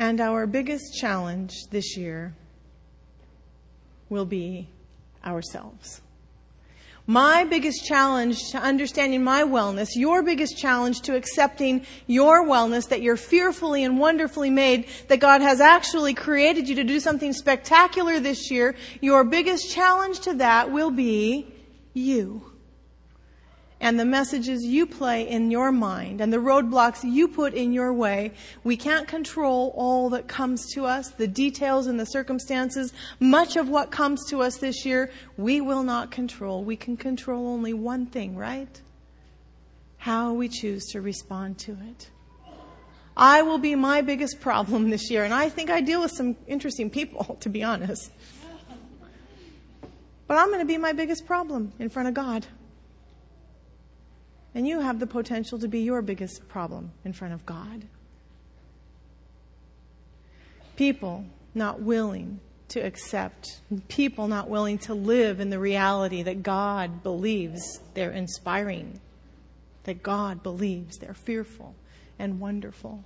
And 0.00 0.18
our 0.18 0.46
biggest 0.46 0.94
challenge 0.98 1.66
this 1.70 1.94
year 1.94 2.34
will 4.08 4.24
be 4.24 4.66
ourselves. 5.22 6.00
My 7.06 7.44
biggest 7.44 7.84
challenge 7.84 8.50
to 8.52 8.58
understanding 8.58 9.22
my 9.22 9.42
wellness, 9.42 9.88
your 9.96 10.22
biggest 10.22 10.56
challenge 10.56 11.02
to 11.02 11.16
accepting 11.16 11.84
your 12.06 12.46
wellness, 12.46 12.88
that 12.88 13.02
you're 13.02 13.18
fearfully 13.18 13.84
and 13.84 13.98
wonderfully 13.98 14.48
made, 14.48 14.88
that 15.08 15.20
God 15.20 15.42
has 15.42 15.60
actually 15.60 16.14
created 16.14 16.66
you 16.66 16.76
to 16.76 16.84
do 16.84 16.98
something 16.98 17.34
spectacular 17.34 18.20
this 18.20 18.50
year, 18.50 18.76
your 19.02 19.22
biggest 19.22 19.70
challenge 19.70 20.20
to 20.20 20.32
that 20.34 20.72
will 20.72 20.90
be 20.90 21.46
you 21.92 22.49
and 23.80 23.98
the 23.98 24.04
messages 24.04 24.62
you 24.62 24.86
play 24.86 25.26
in 25.26 25.50
your 25.50 25.72
mind 25.72 26.20
and 26.20 26.32
the 26.32 26.38
roadblocks 26.38 27.02
you 27.02 27.26
put 27.26 27.54
in 27.54 27.72
your 27.72 27.92
way. 27.92 28.32
We 28.62 28.76
can't 28.76 29.08
control 29.08 29.72
all 29.74 30.10
that 30.10 30.28
comes 30.28 30.70
to 30.74 30.84
us, 30.84 31.08
the 31.10 31.26
details 31.26 31.86
and 31.86 31.98
the 31.98 32.04
circumstances. 32.04 32.92
Much 33.18 33.56
of 33.56 33.68
what 33.68 33.90
comes 33.90 34.26
to 34.28 34.42
us 34.42 34.58
this 34.58 34.84
year, 34.84 35.10
we 35.38 35.60
will 35.60 35.82
not 35.82 36.10
control. 36.10 36.62
We 36.62 36.76
can 36.76 36.96
control 36.96 37.48
only 37.48 37.72
one 37.72 38.06
thing, 38.06 38.36
right? 38.36 38.80
How 39.96 40.34
we 40.34 40.48
choose 40.48 40.84
to 40.92 41.00
respond 41.00 41.58
to 41.60 41.72
it. 41.72 42.10
I 43.16 43.42
will 43.42 43.58
be 43.58 43.74
my 43.74 44.02
biggest 44.02 44.40
problem 44.40 44.90
this 44.90 45.10
year, 45.10 45.24
and 45.24 45.34
I 45.34 45.48
think 45.48 45.68
I 45.68 45.80
deal 45.80 46.00
with 46.00 46.12
some 46.12 46.36
interesting 46.46 46.90
people, 46.90 47.36
to 47.40 47.48
be 47.48 47.62
honest. 47.62 48.10
But 50.26 50.38
I'm 50.38 50.48
going 50.48 50.60
to 50.60 50.66
be 50.66 50.78
my 50.78 50.92
biggest 50.92 51.26
problem 51.26 51.72
in 51.78 51.88
front 51.88 52.08
of 52.08 52.14
God. 52.14 52.46
And 54.54 54.66
you 54.66 54.80
have 54.80 54.98
the 54.98 55.06
potential 55.06 55.58
to 55.58 55.68
be 55.68 55.80
your 55.80 56.02
biggest 56.02 56.48
problem 56.48 56.92
in 57.04 57.12
front 57.12 57.34
of 57.34 57.46
God. 57.46 57.84
People 60.76 61.24
not 61.54 61.80
willing 61.80 62.40
to 62.68 62.80
accept, 62.80 63.60
people 63.88 64.28
not 64.28 64.48
willing 64.48 64.78
to 64.78 64.94
live 64.94 65.40
in 65.40 65.50
the 65.50 65.58
reality 65.58 66.22
that 66.22 66.42
God 66.42 67.02
believes 67.02 67.80
they're 67.94 68.12
inspiring, 68.12 69.00
that 69.84 70.02
God 70.02 70.42
believes 70.42 70.98
they're 70.98 71.14
fearful 71.14 71.74
and 72.18 72.40
wonderful. 72.40 73.04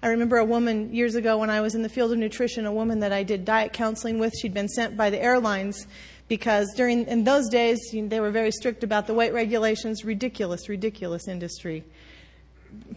I 0.00 0.08
remember 0.08 0.36
a 0.36 0.44
woman 0.44 0.94
years 0.94 1.16
ago 1.16 1.38
when 1.38 1.50
I 1.50 1.60
was 1.60 1.74
in 1.74 1.82
the 1.82 1.88
field 1.88 2.12
of 2.12 2.18
nutrition, 2.18 2.66
a 2.66 2.72
woman 2.72 3.00
that 3.00 3.12
I 3.12 3.24
did 3.24 3.44
diet 3.44 3.72
counseling 3.72 4.20
with. 4.20 4.32
She'd 4.40 4.54
been 4.54 4.68
sent 4.68 4.96
by 4.96 5.10
the 5.10 5.20
airlines 5.20 5.88
because 6.28 6.72
during 6.76 7.06
in 7.06 7.24
those 7.24 7.48
days 7.48 7.78
you 7.92 8.02
know, 8.02 8.08
they 8.08 8.20
were 8.20 8.30
very 8.30 8.52
strict 8.52 8.84
about 8.84 9.06
the 9.06 9.14
weight 9.14 9.32
regulations. 9.32 10.04
Ridiculous, 10.04 10.68
ridiculous 10.68 11.26
industry. 11.26 11.84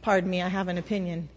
Pardon 0.02 0.30
me, 0.30 0.42
I 0.42 0.50
have 0.50 0.68
an 0.68 0.78
opinion. 0.78 1.30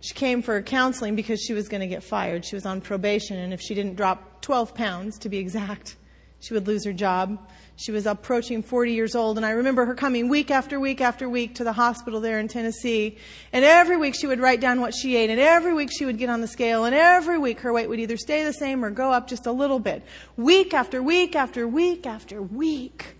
She 0.00 0.14
came 0.14 0.42
for 0.42 0.60
counseling 0.62 1.14
because 1.14 1.40
she 1.40 1.54
was 1.54 1.68
going 1.68 1.80
to 1.80 1.86
get 1.86 2.02
fired. 2.02 2.44
She 2.44 2.56
was 2.56 2.66
on 2.66 2.80
probation, 2.80 3.38
and 3.38 3.52
if 3.52 3.60
she 3.60 3.74
didn't 3.74 3.94
drop 3.94 4.42
12 4.42 4.74
pounds, 4.74 5.16
to 5.20 5.28
be 5.28 5.38
exact, 5.38 5.96
she 6.40 6.54
would 6.54 6.66
lose 6.66 6.84
her 6.84 6.92
job. 6.92 7.38
She 7.82 7.90
was 7.90 8.06
approaching 8.06 8.62
40 8.62 8.92
years 8.92 9.16
old, 9.16 9.38
and 9.38 9.44
I 9.44 9.50
remember 9.50 9.84
her 9.86 9.96
coming 9.96 10.28
week 10.28 10.52
after 10.52 10.78
week 10.78 11.00
after 11.00 11.28
week 11.28 11.56
to 11.56 11.64
the 11.64 11.72
hospital 11.72 12.20
there 12.20 12.38
in 12.38 12.46
Tennessee. 12.46 13.18
And 13.52 13.64
every 13.64 13.96
week 13.96 14.14
she 14.14 14.28
would 14.28 14.38
write 14.38 14.60
down 14.60 14.80
what 14.80 14.94
she 14.94 15.16
ate, 15.16 15.30
and 15.30 15.40
every 15.40 15.74
week 15.74 15.90
she 15.90 16.04
would 16.04 16.16
get 16.16 16.30
on 16.30 16.40
the 16.40 16.46
scale, 16.46 16.84
and 16.84 16.94
every 16.94 17.38
week 17.38 17.58
her 17.60 17.72
weight 17.72 17.88
would 17.88 17.98
either 17.98 18.16
stay 18.16 18.44
the 18.44 18.52
same 18.52 18.84
or 18.84 18.90
go 18.90 19.10
up 19.10 19.26
just 19.26 19.46
a 19.46 19.52
little 19.52 19.80
bit. 19.80 20.04
Week 20.36 20.72
after 20.72 21.02
week 21.02 21.34
after 21.34 21.66
week 21.66 22.06
after 22.06 22.40
week. 22.40 23.16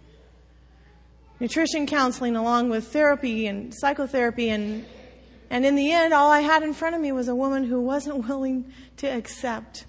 Nutrition 1.41 1.89
counseling, 1.89 2.37
along 2.37 2.71
with 2.71 2.93
therapy 2.93 3.49
and 3.49 3.75
psychotherapy 3.75 4.49
and 4.49 4.87
and 5.51 5.67
in 5.67 5.75
the 5.75 5.93
end, 5.93 6.15
all 6.15 6.31
I 6.31 6.41
had 6.41 6.63
in 6.63 6.73
front 6.73 6.95
of 6.95 7.01
me 7.03 7.13
was 7.13 7.29
a 7.29 7.35
woman 7.35 7.65
who 7.65 7.79
wasn't 7.81 8.27
willing 8.29 8.73
to 8.99 9.07
accept 9.07 9.85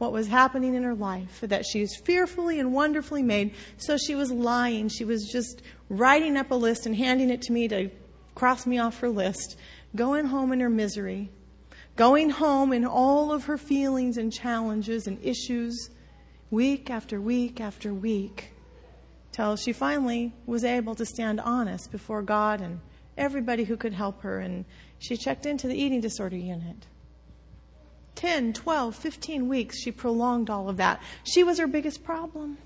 what 0.00 0.12
was 0.12 0.28
happening 0.28 0.74
in 0.74 0.82
her 0.82 0.94
life, 0.94 1.40
that 1.42 1.66
she 1.66 1.82
was 1.82 1.94
fearfully 1.94 2.58
and 2.58 2.72
wonderfully 2.72 3.22
made. 3.22 3.54
So 3.76 3.98
she 3.98 4.14
was 4.14 4.32
lying. 4.32 4.88
She 4.88 5.04
was 5.04 5.28
just 5.30 5.60
writing 5.90 6.38
up 6.38 6.50
a 6.50 6.54
list 6.54 6.86
and 6.86 6.96
handing 6.96 7.28
it 7.28 7.42
to 7.42 7.52
me 7.52 7.68
to 7.68 7.90
cross 8.34 8.66
me 8.66 8.78
off 8.78 9.00
her 9.00 9.10
list, 9.10 9.58
going 9.94 10.24
home 10.24 10.52
in 10.52 10.60
her 10.60 10.70
misery, 10.70 11.28
going 11.96 12.30
home 12.30 12.72
in 12.72 12.86
all 12.86 13.30
of 13.30 13.44
her 13.44 13.58
feelings 13.58 14.16
and 14.16 14.32
challenges 14.32 15.06
and 15.06 15.22
issues, 15.22 15.90
week 16.50 16.88
after 16.88 17.20
week 17.20 17.60
after 17.60 17.92
week, 17.92 18.54
till 19.32 19.54
she 19.54 19.74
finally 19.74 20.32
was 20.46 20.64
able 20.64 20.94
to 20.94 21.04
stand 21.04 21.40
honest 21.40 21.92
before 21.92 22.22
God 22.22 22.62
and 22.62 22.80
everybody 23.18 23.64
who 23.64 23.76
could 23.76 23.92
help 23.92 24.22
her 24.22 24.40
and 24.40 24.64
she 24.98 25.18
checked 25.18 25.44
into 25.44 25.66
the 25.66 25.76
eating 25.76 26.00
disorder 26.00 26.38
unit. 26.38 26.86
10, 28.20 28.52
12, 28.52 28.94
15 28.94 29.48
weeks, 29.48 29.80
she 29.80 29.90
prolonged 29.90 30.50
all 30.50 30.68
of 30.68 30.76
that. 30.76 31.00
She 31.24 31.42
was 31.42 31.58
her 31.58 31.66
biggest 31.66 32.04
problem. 32.04 32.58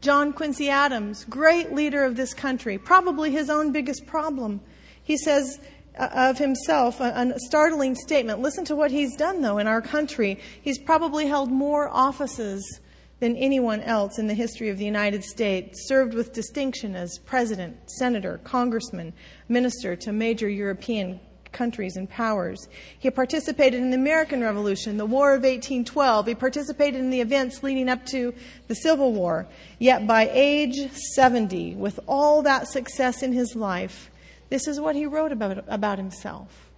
John 0.00 0.32
Quincy 0.32 0.68
Adams, 0.68 1.24
great 1.26 1.72
leader 1.72 2.02
of 2.02 2.16
this 2.16 2.34
country, 2.34 2.76
probably 2.76 3.30
his 3.30 3.48
own 3.48 3.70
biggest 3.70 4.04
problem. 4.04 4.62
He 5.00 5.16
says 5.16 5.60
uh, 5.96 6.08
of 6.12 6.38
himself 6.38 6.98
a, 6.98 7.32
a 7.36 7.38
startling 7.38 7.94
statement. 7.94 8.40
Listen 8.40 8.64
to 8.64 8.74
what 8.74 8.90
he's 8.90 9.14
done, 9.14 9.42
though, 9.42 9.58
in 9.58 9.68
our 9.68 9.80
country. 9.80 10.40
He's 10.60 10.80
probably 10.80 11.28
held 11.28 11.52
more 11.52 11.88
offices 11.88 12.80
than 13.20 13.36
anyone 13.36 13.80
else 13.82 14.18
in 14.18 14.26
the 14.26 14.34
history 14.34 14.70
of 14.70 14.78
the 14.78 14.84
United 14.84 15.22
States, 15.22 15.86
served 15.86 16.14
with 16.14 16.32
distinction 16.32 16.96
as 16.96 17.20
president, 17.26 17.76
senator, 17.88 18.40
congressman, 18.42 19.12
minister 19.48 19.94
to 19.94 20.12
major 20.12 20.48
European 20.48 21.20
countries 21.56 21.96
and 21.96 22.08
powers. 22.08 22.68
He 22.98 23.10
participated 23.10 23.80
in 23.80 23.90
the 23.90 23.96
American 23.96 24.42
Revolution, 24.42 24.98
the 24.98 25.06
War 25.06 25.30
of 25.30 25.42
1812. 25.42 26.26
He 26.26 26.34
participated 26.34 27.00
in 27.00 27.10
the 27.10 27.20
events 27.20 27.62
leading 27.62 27.88
up 27.88 28.04
to 28.06 28.34
the 28.68 28.74
Civil 28.74 29.12
War. 29.12 29.48
Yet 29.78 30.06
by 30.06 30.30
age 30.32 30.92
70, 31.14 31.74
with 31.74 31.98
all 32.06 32.42
that 32.42 32.68
success 32.68 33.22
in 33.22 33.32
his 33.32 33.56
life, 33.56 34.10
this 34.50 34.68
is 34.68 34.78
what 34.78 34.94
he 34.94 35.06
wrote 35.06 35.32
about, 35.32 35.64
about 35.66 35.98
himself. 35.98 36.70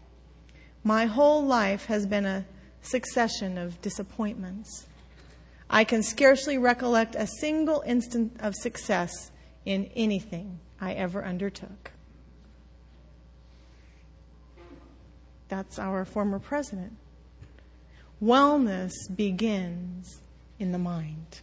My 0.84 1.06
whole 1.06 1.44
life 1.44 1.86
has 1.86 2.06
been 2.06 2.24
a 2.24 2.46
succession 2.80 3.58
of 3.58 3.82
disappointments. 3.82 4.86
I 5.68 5.84
can 5.84 6.02
scarcely 6.02 6.56
recollect 6.56 7.14
a 7.14 7.26
single 7.26 7.82
instant 7.84 8.36
of 8.40 8.54
success 8.54 9.30
in 9.66 9.90
anything 9.94 10.60
I 10.80 10.92
ever 10.92 11.24
undertook. 11.24 11.90
That's 15.48 15.78
our 15.78 16.04
former 16.04 16.38
president. 16.38 16.96
Wellness 18.22 18.92
begins 19.14 20.20
in 20.58 20.72
the 20.72 20.78
mind. 20.78 21.40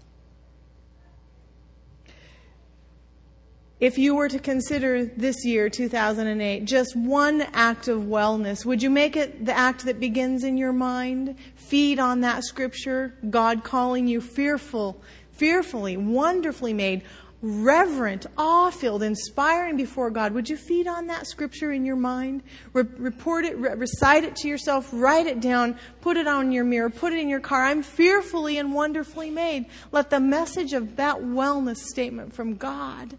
If 3.80 3.98
you 3.98 4.16
were 4.16 4.30
to 4.30 4.40
consider 4.40 5.06
this 5.06 5.44
year, 5.44 5.70
2008, 5.70 6.64
just 6.64 6.96
one 6.96 7.42
act 7.54 7.90
of 7.90 8.04
wellness, 8.04 8.66
would 8.66 8.82
you 8.82 8.90
make 8.90 9.18
it 9.18 9.46
the 9.46 9.56
act 9.56 9.84
that 9.86 10.00
begins 10.00 10.46
in 10.46 10.58
your 10.58 10.72
mind? 10.72 11.36
Feed 11.56 12.00
on 12.00 12.22
that 12.22 12.46
scripture, 12.46 13.14
God 13.30 13.66
calling 13.66 14.08
you 14.08 14.22
fearful, 14.22 15.02
fearfully, 15.32 15.98
wonderfully 15.98 16.74
made, 16.74 17.04
reverent, 17.42 18.26
awe 18.38 18.70
filled, 18.72 19.04
inspiring 19.04 19.78
before 19.78 20.10
God. 20.10 20.34
Would 20.34 20.50
you 20.50 20.58
feed 20.58 20.88
on 20.88 21.08
that 21.08 21.28
scripture 21.28 21.72
in 21.72 21.86
your 21.86 21.96
mind? 21.96 22.44
Re- 22.74 22.84
report 22.98 23.46
it, 23.46 23.58
re- 23.58 23.76
recite 23.76 24.24
it 24.24 24.36
to 24.38 24.48
yourself, 24.48 24.90
write 24.92 25.28
it 25.28 25.42
down, 25.42 25.78
put 26.02 26.18
it 26.18 26.28
on 26.28 26.52
your 26.52 26.64
mirror, 26.64 26.90
put 26.90 27.14
it 27.14 27.20
in 27.20 27.30
your 27.30 27.40
car. 27.40 27.64
I'm 27.64 27.84
fearfully 27.84 28.58
and 28.58 28.74
wonderfully 28.74 29.30
made. 29.30 29.66
Let 29.92 30.10
the 30.10 30.20
message 30.20 30.74
of 30.74 30.96
that 30.96 31.18
wellness 31.18 31.78
statement 31.78 32.34
from 32.34 32.56
God 32.56 33.18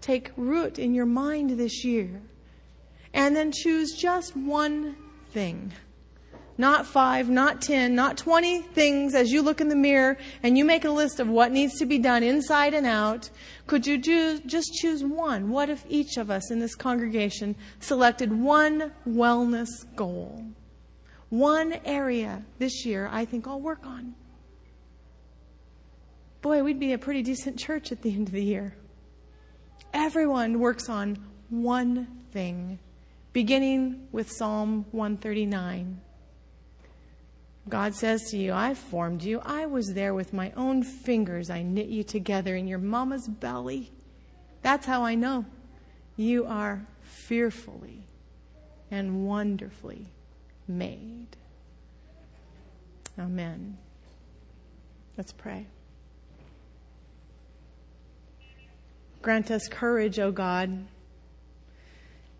take 0.00 0.32
root 0.36 0.78
in 0.78 0.94
your 0.94 1.06
mind 1.06 1.50
this 1.50 1.84
year. 1.84 2.20
And 3.14 3.36
then 3.36 3.52
choose 3.52 3.92
just 3.92 4.36
one 4.36 4.96
thing. 5.30 5.72
Not 6.58 6.86
five, 6.86 7.30
not 7.30 7.62
ten, 7.62 7.94
not 7.94 8.18
twenty 8.18 8.60
things 8.60 9.14
as 9.14 9.32
you 9.32 9.40
look 9.40 9.60
in 9.60 9.68
the 9.68 9.76
mirror 9.76 10.18
and 10.42 10.58
you 10.58 10.64
make 10.64 10.84
a 10.84 10.90
list 10.90 11.18
of 11.18 11.28
what 11.28 11.50
needs 11.50 11.78
to 11.78 11.86
be 11.86 11.98
done 11.98 12.22
inside 12.22 12.74
and 12.74 12.86
out. 12.86 13.30
Could 13.66 13.86
you 13.86 13.96
do, 13.96 14.38
just 14.40 14.74
choose 14.74 15.02
one? 15.02 15.48
What 15.48 15.70
if 15.70 15.84
each 15.88 16.18
of 16.18 16.30
us 16.30 16.50
in 16.50 16.58
this 16.58 16.74
congregation 16.74 17.56
selected 17.80 18.32
one 18.32 18.92
wellness 19.08 19.70
goal? 19.96 20.44
One 21.30 21.80
area 21.86 22.44
this 22.58 22.84
year 22.84 23.08
I 23.10 23.24
think 23.24 23.46
I'll 23.46 23.60
work 23.60 23.86
on. 23.86 24.14
Boy, 26.42 26.62
we'd 26.62 26.78
be 26.78 26.92
a 26.92 26.98
pretty 26.98 27.22
decent 27.22 27.58
church 27.58 27.90
at 27.92 28.02
the 28.02 28.12
end 28.12 28.28
of 28.28 28.34
the 28.34 28.44
year. 28.44 28.76
Everyone 29.94 30.60
works 30.60 30.90
on 30.90 31.16
one 31.48 32.24
thing, 32.32 32.78
beginning 33.32 34.08
with 34.12 34.30
Psalm 34.30 34.84
139. 34.90 36.01
God 37.68 37.94
says 37.94 38.22
to 38.30 38.36
you, 38.36 38.52
I 38.52 38.74
formed 38.74 39.22
you. 39.22 39.40
I 39.44 39.66
was 39.66 39.94
there 39.94 40.14
with 40.14 40.32
my 40.32 40.52
own 40.56 40.82
fingers. 40.82 41.48
I 41.48 41.62
knit 41.62 41.86
you 41.86 42.02
together 42.02 42.56
in 42.56 42.66
your 42.66 42.78
mama's 42.78 43.28
belly. 43.28 43.92
That's 44.62 44.86
how 44.86 45.04
I 45.04 45.14
know 45.14 45.44
you 46.16 46.44
are 46.46 46.84
fearfully 47.02 48.02
and 48.90 49.26
wonderfully 49.26 50.06
made. 50.66 51.28
Amen. 53.18 53.78
Let's 55.16 55.32
pray. 55.32 55.66
Grant 59.20 59.50
us 59.50 59.68
courage, 59.68 60.18
O 60.18 60.32
God, 60.32 60.84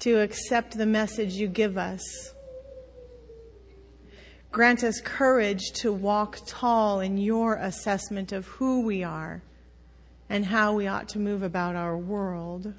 to 0.01 0.21
accept 0.21 0.77
the 0.77 0.87
message 0.87 1.35
you 1.35 1.47
give 1.47 1.79
us. 1.79 2.35
Grant 4.53 4.85
us 4.85 5.01
courage 5.01 5.73
to 5.73 5.91
walk 5.91 6.38
tall 6.47 7.01
in 7.01 7.17
your 7.17 7.55
assessment 7.55 8.33
of 8.33 8.47
who 8.47 8.83
we 8.83 9.03
are 9.03 9.43
and 10.29 10.45
how 10.45 10.75
we 10.75 10.87
ought 10.87 11.09
to 11.09 11.19
move 11.19 11.43
about 11.43 11.75
our 11.75 11.97
world. 11.97 12.75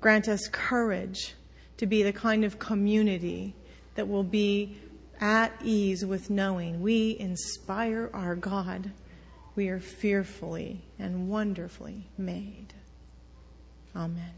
Grant 0.00 0.28
us 0.28 0.48
courage 0.48 1.34
to 1.76 1.86
be 1.86 2.02
the 2.02 2.12
kind 2.12 2.42
of 2.42 2.58
community 2.58 3.54
that 3.94 4.08
will 4.08 4.24
be 4.24 4.78
at 5.20 5.52
ease 5.62 6.04
with 6.04 6.30
knowing 6.30 6.80
we 6.80 7.16
inspire 7.20 8.10
our 8.14 8.34
God 8.34 8.90
we 9.56 9.68
are 9.68 9.80
fearfully 9.80 10.80
and 10.98 11.28
wonderfully 11.28 12.06
made. 12.16 12.72
Amen. 13.94 14.32